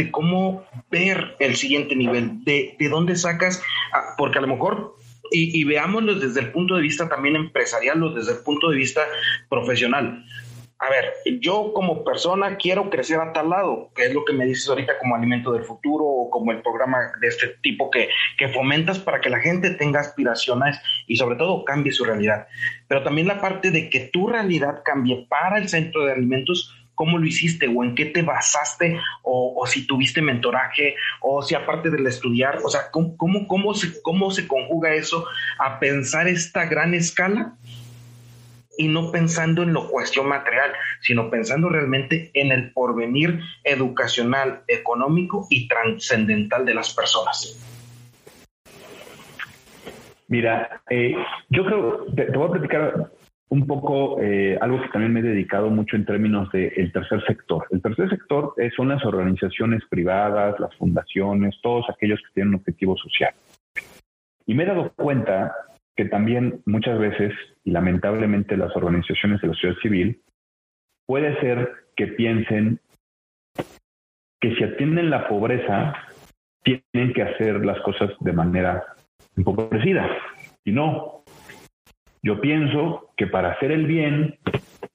[0.00, 4.96] de cómo ver el siguiente nivel, de, de dónde sacas, ah, porque a lo mejor
[5.32, 9.02] y, veámoslo desde el punto de vista también empresarial o desde el punto de vista
[9.48, 10.24] profesional.
[10.78, 14.46] A ver, yo como persona quiero crecer a tal lado, que es lo que me
[14.46, 18.48] dices ahorita como alimento del futuro o como el programa de este tipo que, que
[18.48, 22.48] fomentas para que la gente tenga aspiraciones y sobre todo cambie su realidad.
[22.88, 27.16] Pero también la parte de que tu realidad cambie para el centro de alimentos cómo
[27.16, 32.06] lo hiciste o en qué te basaste o, si tuviste mentoraje o si aparte del
[32.06, 35.24] estudiar, o sea, ¿cómo, cómo, se, cómo se conjuga eso
[35.58, 37.54] a pensar esta gran escala
[38.76, 45.46] y no pensando en lo cuestión material, sino pensando realmente en el porvenir educacional, económico
[45.48, 47.58] y trascendental de las personas.
[50.28, 51.14] Mira, eh,
[51.48, 53.10] yo creo, te, voy a platicar
[53.50, 57.66] un poco eh, algo que también me he dedicado mucho en términos del tercer sector.
[57.70, 62.96] El tercer sector son las organizaciones privadas, las fundaciones, todos aquellos que tienen un objetivo
[62.96, 63.34] social.
[64.46, 65.52] Y me he dado cuenta
[65.96, 67.32] que también muchas veces,
[67.64, 70.20] y lamentablemente las organizaciones de la sociedad civil,
[71.06, 72.80] puede ser que piensen
[74.40, 75.94] que si atienden la pobreza,
[76.62, 78.84] tienen que hacer las cosas de manera
[79.36, 80.08] empobrecida.
[80.64, 81.19] Y no,
[82.22, 84.38] yo pienso que para hacer el bien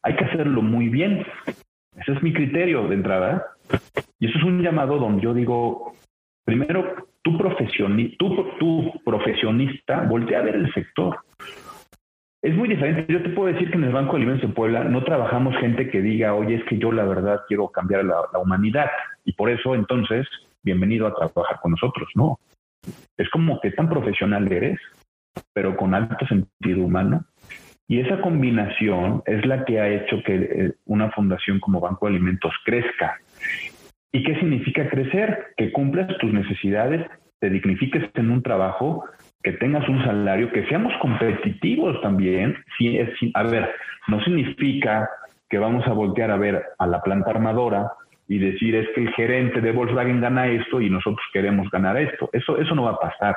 [0.03, 1.25] hay que hacerlo muy bien.
[1.97, 3.45] Ese es mi criterio de entrada.
[4.19, 5.93] Y eso es un llamado donde yo digo,
[6.43, 11.17] primero, tu, profesioni tú, profesionista, voltea a ver el sector.
[12.43, 13.11] Es muy diferente.
[13.11, 15.89] Yo te puedo decir que en el Banco de Alimentos de Puebla no trabajamos gente
[15.89, 18.91] que diga, oye, es que yo la verdad quiero cambiar la, la humanidad.
[19.23, 20.27] Y por eso, entonces,
[20.61, 22.07] bienvenido a trabajar con nosotros.
[22.13, 22.37] No.
[23.17, 24.79] Es como que tan profesional eres
[25.53, 27.25] pero con alto sentido humano.
[27.87, 32.13] Y esa combinación es la que ha hecho que eh, una fundación como Banco de
[32.13, 33.17] Alimentos crezca.
[34.11, 35.53] ¿Y qué significa crecer?
[35.57, 37.05] Que cumplas tus necesidades,
[37.39, 39.05] te dignifiques en un trabajo,
[39.43, 42.55] que tengas un salario, que seamos competitivos también.
[42.77, 43.69] Si es, a ver,
[44.07, 45.07] no significa
[45.49, 47.91] que vamos a voltear a ver a la planta armadora
[48.27, 52.29] y decir es que el gerente de Volkswagen gana esto y nosotros queremos ganar esto.
[52.33, 53.35] Eso, eso no va a pasar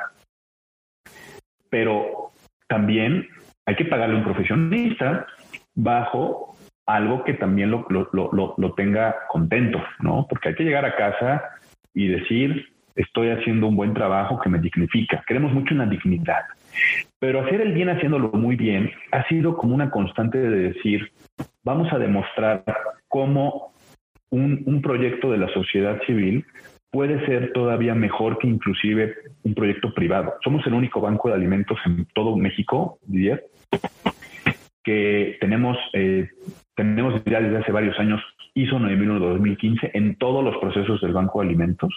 [1.69, 2.31] pero
[2.67, 3.27] también
[3.65, 5.27] hay que pagarle a un profesionista
[5.75, 6.55] bajo
[6.85, 10.25] algo que también lo, lo, tenga contento, ¿no?
[10.27, 11.43] Porque hay que llegar a casa
[11.93, 12.65] y decir,
[12.95, 15.23] estoy haciendo un buen trabajo que me dignifica.
[15.27, 16.45] Queremos mucho una dignidad.
[17.19, 21.11] Pero hacer el bien haciéndolo muy bien ha sido como una constante de decir,
[21.63, 22.63] vamos a demostrar
[23.07, 23.73] cómo
[24.31, 26.43] un, un proyecto de la sociedad civil
[26.91, 30.35] puede ser todavía mejor que inclusive un proyecto privado.
[30.43, 33.39] Somos el único banco de alimentos en todo México, diría,
[34.83, 36.29] que tenemos, eh,
[36.75, 38.21] tenemos ya desde hace varios años
[38.55, 41.93] ISO 9001-2015 en todos los procesos del banco de alimentos.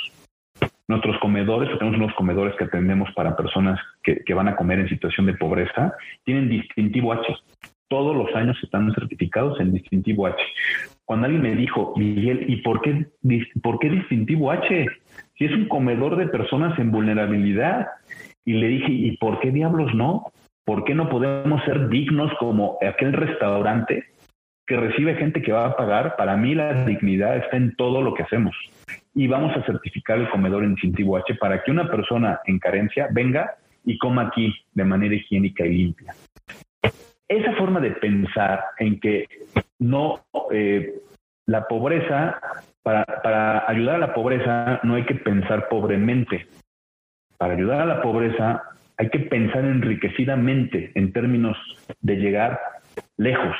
[0.89, 4.89] Nuestros comedores, tenemos unos comedores que atendemos para personas que, que van a comer en
[4.89, 7.35] situación de pobreza, tienen distintivo H.
[7.93, 10.43] Todos los años están certificados en distintivo H
[11.05, 13.05] cuando alguien me dijo, Miguel, ¿y por qué,
[13.63, 14.87] por qué distintivo H?
[15.37, 17.89] Si es un comedor de personas en vulnerabilidad.
[18.47, 20.33] Y le dije, ¿y por qué diablos no?
[20.65, 24.05] ¿Por qué no podemos ser dignos como aquel restaurante
[24.67, 26.17] que recibe gente que va a pagar?
[26.17, 28.57] Para mí la dignidad está en todo lo que hacemos.
[29.15, 33.09] Y vamos a certificar el comedor en distintivo H para que una persona en carencia
[33.13, 36.15] venga y coma aquí de manera higiénica y limpia.
[37.29, 39.27] Esa forma de pensar en que
[39.79, 40.95] no, eh,
[41.47, 42.39] la pobreza,
[42.83, 46.47] para, para ayudar a la pobreza no hay que pensar pobremente.
[47.39, 48.63] Para ayudar a la pobreza
[48.99, 51.57] hay que pensar enriquecidamente en términos
[52.01, 52.61] de llegar
[53.17, 53.57] lejos,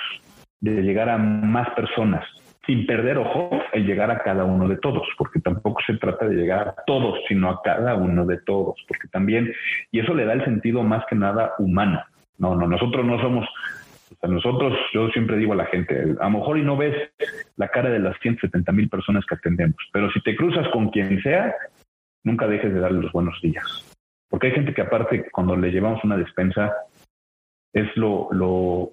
[0.61, 2.25] de llegar a más personas,
[2.67, 6.37] sin perder ojo el llegar a cada uno de todos, porque tampoco se trata de
[6.37, 9.53] llegar a todos, sino a cada uno de todos, porque también,
[9.91, 12.01] y eso le da el sentido más que nada humano.
[12.43, 13.49] No, no, nosotros no somos
[14.29, 17.11] nosotros, yo siempre digo a la gente, a lo mejor y no ves
[17.57, 21.23] la cara de las 170 mil personas que atendemos, pero si te cruzas con quien
[21.23, 21.55] sea,
[22.25, 23.65] nunca dejes de darle los buenos días.
[24.29, 26.73] Porque hay gente que aparte cuando le llevamos una despensa,
[27.73, 28.91] es lo, lo,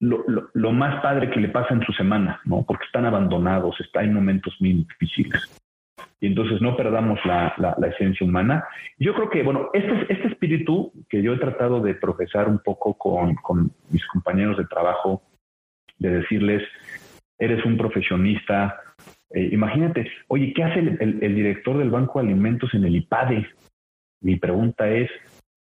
[0.00, 2.64] lo, más padre que le pasa en su semana, ¿no?
[2.66, 5.61] Porque están abandonados, está en momentos muy difíciles.
[6.22, 8.64] Y entonces no perdamos la, la, esencia humana.
[8.96, 12.94] Yo creo que, bueno, este, este espíritu que yo he tratado de profesar un poco
[12.94, 15.20] con, con mis compañeros de trabajo,
[15.98, 16.62] de decirles,
[17.40, 18.80] eres un profesionista,
[19.30, 23.44] eh, imagínate, oye, ¿qué hace el, el, director del Banco de Alimentos en el IPADE?
[24.20, 25.10] Mi pregunta es,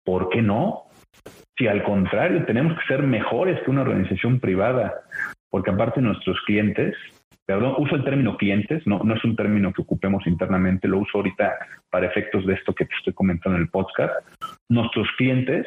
[0.05, 0.87] ¿por qué no?
[1.57, 4.95] Si al contrario, tenemos que ser mejores que una organización privada,
[5.49, 6.97] porque aparte nuestros clientes,
[7.57, 11.19] perdón, uso el término clientes, no, no es un término que ocupemos internamente, lo uso
[11.19, 11.53] ahorita
[11.91, 14.13] para efectos de esto que te estoy comentando en el podcast.
[14.69, 15.67] Nuestros clientes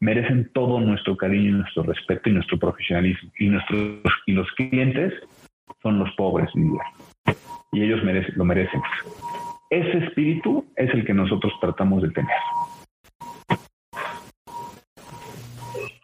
[0.00, 3.30] merecen todo nuestro cariño nuestro respeto y nuestro profesionalismo.
[3.38, 5.12] Y, nuestros, y los clientes
[5.82, 6.50] son los pobres,
[7.72, 8.80] y ellos merecen, lo merecen.
[9.70, 12.36] Ese espíritu es el que nosotros tratamos de tener.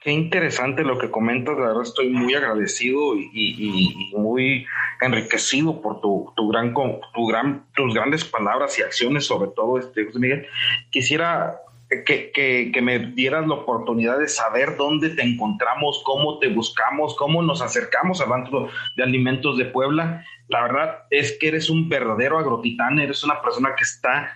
[0.02, 4.66] Qué interesante lo que comentas, la verdad estoy muy agradecido y, muy
[5.00, 10.04] enriquecido por tu, tu, gran, tu gran, tus grandes palabras y acciones, sobre todo, este,
[10.04, 10.46] José Miguel.
[10.90, 11.56] Quisiera
[12.04, 17.42] que, que, me dieras la oportunidad de saber dónde te encontramos, cómo te buscamos, cómo
[17.42, 20.24] nos acercamos al Banco de Alimentos de Puebla.
[20.48, 24.34] La verdad es que eres un verdadero agrotitán, eres una persona que está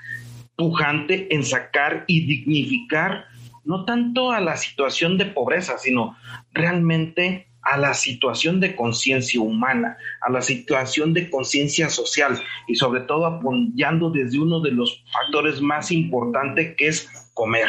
[0.55, 3.27] pujante en sacar y dignificar
[3.67, 6.17] no tanto a la situación de pobreza, sino
[6.53, 12.39] realmente a la situación de conciencia humana, a la situación de conciencia social
[12.69, 17.67] y sobre todo apoyando desde uno de los factores más importantes que es comer.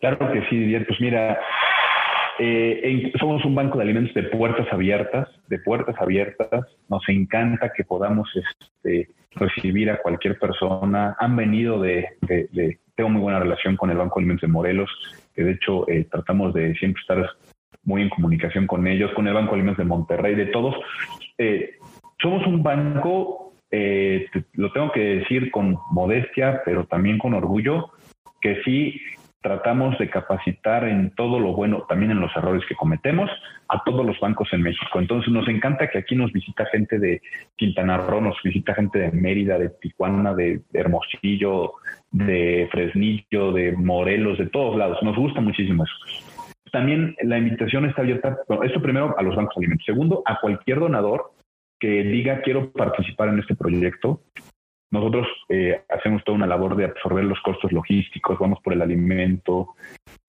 [0.00, 0.86] Claro que sí, Didier.
[0.86, 1.38] Pues mira,
[2.40, 6.66] eh, somos un banco de alimentos de puertas abiertas, de puertas abiertas.
[6.88, 11.16] Nos encanta que podamos este, recibir a cualquier persona.
[11.18, 12.16] Han venido de,
[12.94, 14.90] tengo muy buena relación con el Banco de Alimentos de Morelos,
[15.34, 17.30] que de hecho eh, tratamos de siempre estar
[17.84, 20.74] muy en comunicación con ellos, con el Banco de Alimentos de Monterrey, de todos.
[21.38, 21.76] Eh,
[22.20, 27.90] somos un banco, eh, lo tengo que decir con modestia, pero también con orgullo,
[28.40, 29.00] que sí
[29.44, 33.30] tratamos de capacitar en todo lo bueno, también en los errores que cometemos,
[33.68, 34.98] a todos los bancos en México.
[34.98, 37.20] Entonces nos encanta que aquí nos visita gente de
[37.54, 41.74] Quintana Roo, nos visita gente de Mérida, de Tijuana, de Hermosillo,
[42.10, 44.96] de Fresnillo, de Morelos, de todos lados.
[45.02, 45.94] Nos gusta muchísimo eso.
[46.72, 49.84] También la invitación está abierta, esto primero a los bancos de alimentos.
[49.84, 51.32] Segundo, a cualquier donador
[51.78, 54.22] que diga quiero participar en este proyecto.
[54.94, 59.70] Nosotros eh, hacemos toda una labor de absorber los costos logísticos, vamos por el alimento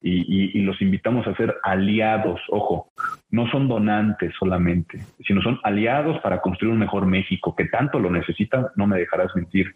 [0.01, 2.41] y, los invitamos a ser aliados.
[2.49, 2.89] Ojo,
[3.29, 8.09] no son donantes solamente, sino son aliados para construir un mejor México, que tanto lo
[8.09, 9.71] necesitan, no me dejarás mentir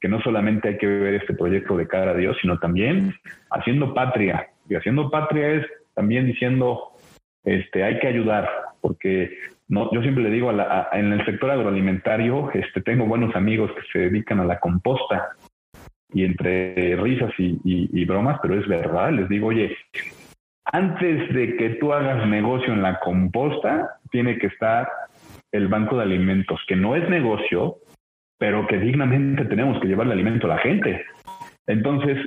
[0.00, 3.12] que no solamente hay que ver este proyecto de cara a Dios, sino también
[3.50, 4.46] haciendo patria.
[4.68, 6.92] Y haciendo patria es también diciendo,
[7.42, 8.48] este, hay que ayudar,
[8.80, 9.36] porque
[9.70, 13.98] no, yo siempre le digo, en el sector agroalimentario, este, tengo buenos amigos que se
[14.10, 15.30] dedican a la composta
[16.12, 19.76] y entre risas y, bromas, pero es verdad, les digo, oye,
[20.64, 24.88] antes de que tú hagas negocio en la composta, tiene que estar
[25.52, 27.76] el banco de alimentos, que no es negocio,
[28.38, 31.04] pero que dignamente tenemos que llevarle alimento a la gente.
[31.68, 32.18] Entonces,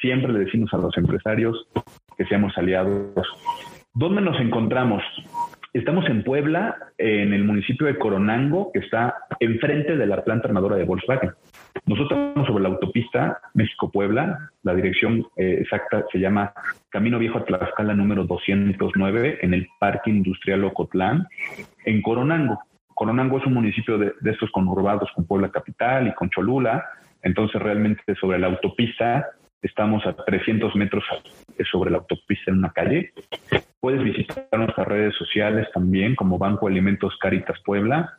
[0.00, 1.66] siempre le decimos a los empresarios
[2.16, 3.26] que seamos aliados.
[3.92, 5.02] ¿Dónde nos encontramos?
[5.72, 10.76] Estamos en Puebla, en el municipio de Coronango, que está enfrente de la planta armadora
[10.76, 11.30] de Volkswagen.
[11.86, 16.52] Nosotros estamos sobre la autopista México-Puebla, la dirección eh, exacta se llama
[16.90, 21.26] Camino Viejo a Tlaxcala número 209, en el Parque Industrial Ocotlán,
[21.86, 22.60] en Coronango.
[22.92, 26.84] Coronango es un municipio de, de estos conurbados con Puebla Capital y con Cholula,
[27.22, 29.26] entonces realmente sobre la autopista
[29.62, 31.04] Estamos a 300 metros
[31.70, 33.12] sobre la autopista en una calle.
[33.82, 38.16] Puedes visitar nuestras redes sociales también como Banco Alimentos Caritas Puebla.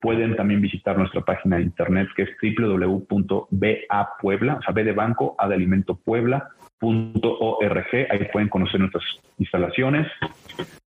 [0.00, 5.36] Pueden también visitar nuestra página de internet que es www.bapuebla, o sea, B de banco,
[5.38, 6.48] A de alimento Puebla,
[8.10, 9.04] Ahí pueden conocer nuestras
[9.38, 10.08] instalaciones.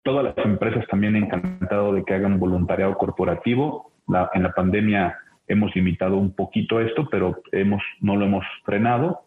[0.02, 3.92] Todas las empresas también encantado de que hagan voluntariado corporativo.
[4.34, 9.22] en la pandemia hemos limitado un poquito esto, pero hemos, no lo hemos frenado.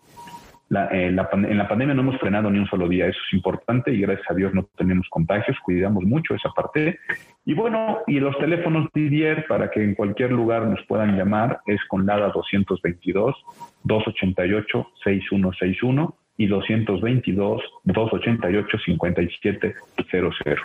[0.72, 4.00] Eh, en la pandemia no hemos frenado ni un solo día, eso es importante y
[4.00, 6.98] gracias a Dios no tenemos contagios, cuidamos mucho esa parte.
[7.44, 11.80] Y bueno, y los teléfonos Didier para que en cualquier lugar nos puedan llamar es
[11.88, 13.36] con LADA 222
[13.84, 20.60] 288 6161 y 222 288 5700.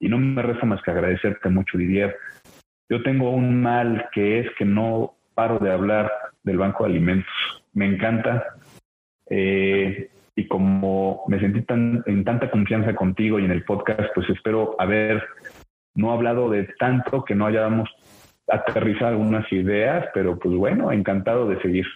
[0.00, 2.14] Y no me resta más que agradecerte mucho Didier.
[2.90, 6.12] Yo tengo un mal que es que no paro de hablar
[6.44, 7.32] del Banco de Alimentos.
[7.74, 8.42] Me encanta,
[9.30, 14.28] eh, y como me sentí tan, en tanta confianza contigo y en el podcast, pues
[14.28, 15.22] espero haber
[15.94, 17.88] no hablado de tanto que no hayamos
[18.48, 21.86] aterrizado algunas ideas, pero pues bueno, encantado de seguir.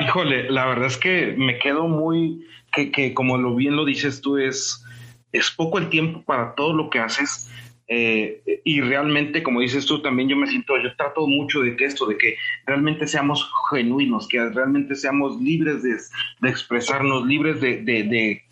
[0.00, 4.20] Híjole, la verdad es que me quedo muy, que, que como lo bien lo dices
[4.20, 4.84] tú, es,
[5.32, 7.50] es poco el tiempo para todo lo que haces
[7.92, 11.86] eh, y realmente, como dices tú, también yo me siento, yo trato mucho de que
[11.86, 18.44] esto, de que realmente seamos genuinos, que realmente seamos libres de, expresarnos, libres de,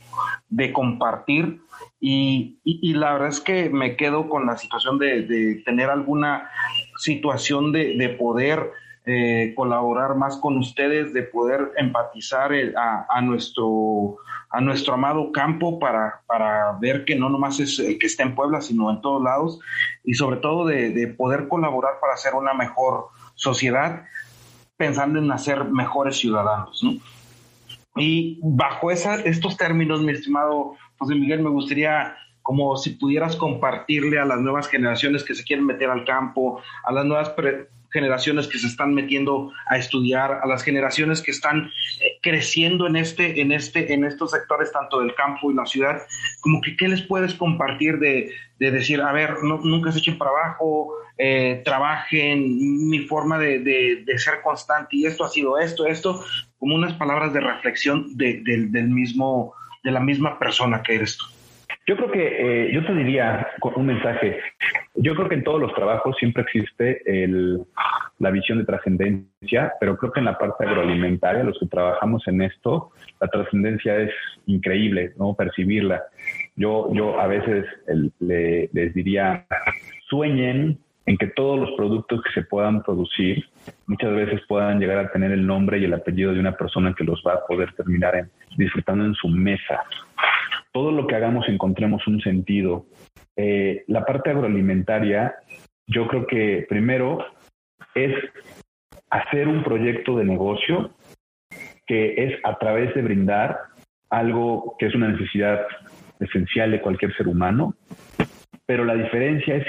[0.72, 1.61] compartir.
[2.01, 2.59] Y,
[2.95, 6.51] la verdad es que me quedo con la situación de, tener alguna
[6.97, 8.72] situación de, poder
[9.07, 14.16] eh, colaborar más con ustedes, de poder empatizar eh, a, nuestro,
[14.51, 18.34] a nuestro amado campo para, para ver que no nomás es el que está en
[18.34, 19.61] Puebla, sino en todos lados,
[20.05, 24.05] y sobre todo de, poder colaborar para hacer una mejor sociedad,
[24.76, 26.82] pensando en hacer mejores ciudadanos.
[27.96, 34.18] Y bajo esa, estos términos, mi estimado José Miguel, me gustaría como si pudieras compartirle
[34.18, 37.28] a las nuevas generaciones que se quieren meter al campo, a las nuevas
[37.91, 41.70] generaciones que se están metiendo a estudiar, a las generaciones que están
[42.01, 46.03] eh, creciendo en este, en este, en estos sectores tanto del campo y la ciudad,
[46.41, 50.30] como que qué les puedes compartir de, decir, a ver, no, nunca se echen para
[50.30, 56.24] abajo, eh, trabajen, mi forma de, ser constante y esto ha sido esto, esto,
[56.59, 61.24] como unas palabras de reflexión del mismo, de la misma persona que eres tú.
[61.89, 64.39] Yo creo que eh, yo te diría con un mensaje.
[64.95, 67.62] Yo creo que en todos los trabajos siempre existe el,
[68.18, 72.43] la visión de trascendencia, pero creo que en la parte agroalimentaria, los que trabajamos en
[72.43, 72.91] esto,
[73.22, 74.11] la trascendencia es
[74.45, 75.32] increíble, ¿no?
[75.32, 76.03] Percibirla.
[76.57, 77.64] Yo, yo a veces
[78.20, 79.47] les diría,
[80.11, 80.76] sueñen
[81.07, 83.49] en que todos los productos que se puedan producir
[83.86, 87.05] muchas veces puedan llegar a tener el nombre y el apellido de una persona que
[87.05, 88.28] los va a poder terminar en,
[88.59, 89.82] disfrutando en su mesa
[90.73, 92.87] todo lo que hagamos encontremos un sentido.
[93.37, 95.35] Eh, la parte agroalimentaria,
[95.87, 97.25] yo creo que primero
[97.95, 98.14] es
[99.11, 100.91] hacer un proyecto de negocio
[101.87, 103.59] que es a través de brindar
[104.11, 105.66] algo que es una necesidad
[106.21, 107.75] esencial de cualquier ser humano,
[108.66, 109.66] pero la diferencia es,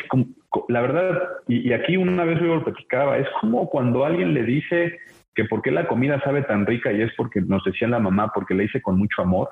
[0.67, 4.99] la verdad, y, aquí una vez yo lo platicaba, es como cuando alguien le dice
[5.35, 8.31] que por qué la comida sabe tan rica y es porque nos decía la mamá,
[8.33, 9.49] porque le hice con mucho amor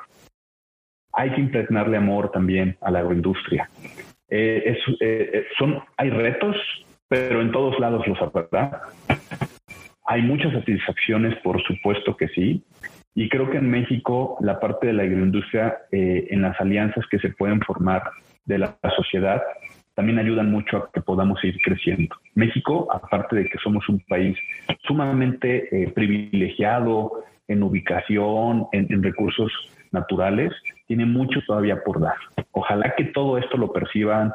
[1.17, 3.67] hay que impregnarle amor también a la agroindustria.
[4.29, 6.55] Eh, eh, eh, son, hay retos,
[7.07, 8.83] pero en todos lados los habrá.
[10.05, 12.63] Hay muchas satisfacciones, por supuesto que sí.
[13.15, 17.29] Y creo que en México la parte de la agroindustria, en las alianzas que se
[17.29, 18.03] pueden formar
[18.45, 19.41] de la, sociedad,
[19.95, 22.15] también ayudan mucho a que podamos ir creciendo.
[22.35, 24.37] México, aparte de que somos un país
[24.83, 29.51] sumamente privilegiado en ubicación, en recursos
[29.91, 30.53] naturales,
[30.87, 32.15] tiene mucho todavía por dar.
[32.51, 34.33] Ojalá que todo esto lo perciban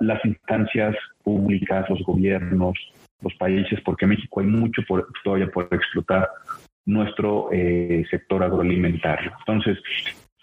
[0.00, 2.78] las instancias públicas, los gobiernos,
[3.22, 4.82] los países, porque en México hay mucho
[5.24, 6.28] todavía por explotar
[6.86, 9.32] nuestro eh, sector agroalimentario.
[9.40, 9.78] Entonces,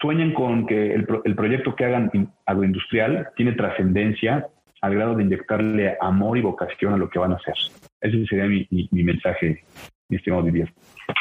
[0.00, 2.10] sueñen con que el, proyecto que hagan
[2.44, 4.46] agroindustrial tiene trascendencia
[4.82, 7.54] al grado de inyectarle amor y vocación a lo que van a hacer.
[8.00, 9.64] Ese sería mi, mi mensaje,
[10.08, 10.72] mi estimado Didier.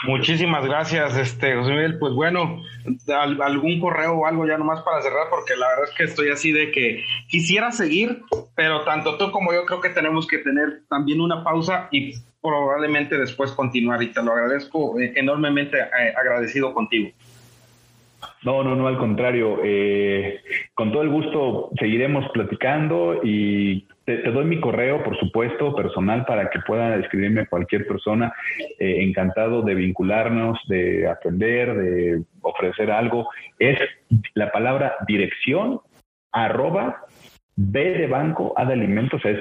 [0.07, 1.97] Muchísimas gracias, este José Miguel.
[1.99, 2.61] Pues bueno,
[3.41, 6.51] algún correo o algo ya nomás para cerrar, porque la verdad es que estoy así
[6.51, 8.21] de que quisiera seguir,
[8.55, 13.17] pero tanto tú como yo creo que tenemos que tener también una pausa y probablemente
[13.17, 14.01] después continuar.
[14.03, 17.09] Y te lo agradezco eh, enormemente eh, agradecido contigo.
[18.43, 19.59] No, no, no, al contrario.
[19.63, 20.41] Eh,
[20.75, 26.49] con todo el gusto seguiremos platicando y te, doy mi correo, por supuesto, personal para
[26.49, 28.33] que pueda escribirme cualquier persona.
[28.79, 33.27] Eh, encantado de vincularnos, de aprender, de ofrecer algo.
[33.59, 33.77] Es
[34.35, 35.81] la palabra dirección
[36.31, 37.05] arroba
[37.55, 39.39] B de banco, A de alimentos, es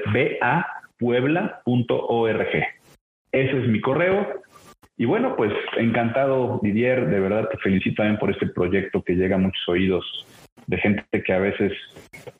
[0.99, 2.47] bapuebla.org.
[3.31, 4.41] Ese es mi correo.
[4.97, 9.35] Y bueno, pues encantado, Didier, de verdad te felicito también por este proyecto que llega
[9.35, 10.25] a muchos oídos
[10.67, 11.73] de gente que a veces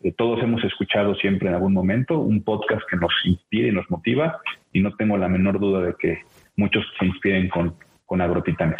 [0.03, 3.89] eh, todos hemos escuchado siempre en algún momento, un podcast que nos inspira y nos
[3.89, 4.39] motiva
[4.73, 6.19] y no tengo la menor duda de que
[6.55, 7.75] muchos se inspiren con,
[8.05, 8.77] con Agrotitanes.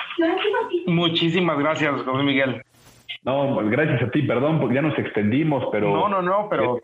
[0.87, 2.61] Muchísimas gracias, José Miguel.
[3.23, 5.91] No, gracias a ti, perdón, porque ya nos extendimos, pero...
[5.91, 6.79] No, no, no, pero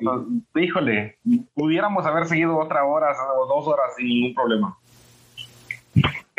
[0.55, 1.17] híjole,
[1.53, 3.07] pudiéramos haber seguido otra hora
[3.37, 4.75] o dos horas sin ningún problema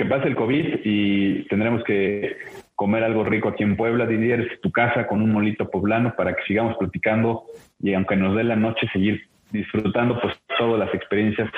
[0.03, 2.37] que pase el COVID y tendremos que
[2.83, 6.35] comer algo rico aquí en Puebla, Didier, es tu casa con un molito poblano para
[6.35, 7.45] que sigamos platicando
[7.81, 9.23] y aunque nos dé la noche, seguir
[9.53, 11.49] disfrutando pues todas las experiencias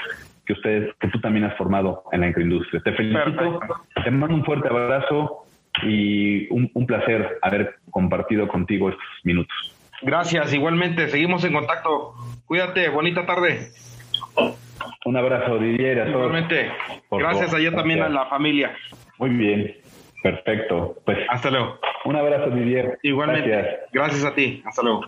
[0.44, 2.82] que ustedes, que tú también has formado en la agroindustria.
[2.82, 3.58] Te felicito,
[4.04, 5.46] te mando un fuerte abrazo
[5.82, 9.56] y un, placer haber compartido contigo estos minutos.
[10.02, 12.12] Gracias, igualmente, seguimos en contacto.
[12.44, 13.70] Cuídate, bonita tarde.
[15.06, 16.00] Un abrazo, Didier.
[16.00, 16.16] A todos.
[16.16, 16.70] Igualmente,
[17.10, 17.60] gracias favor.
[17.60, 18.76] ayer también a la familia.
[19.18, 19.83] Muy bien.
[20.24, 20.96] Perfecto.
[21.04, 21.78] Pues hasta luego.
[22.06, 22.98] Un abrazo, Didier.
[23.02, 23.50] Igualmente.
[23.50, 24.62] Gracias, Gracias a ti.
[24.64, 25.02] Hasta luego.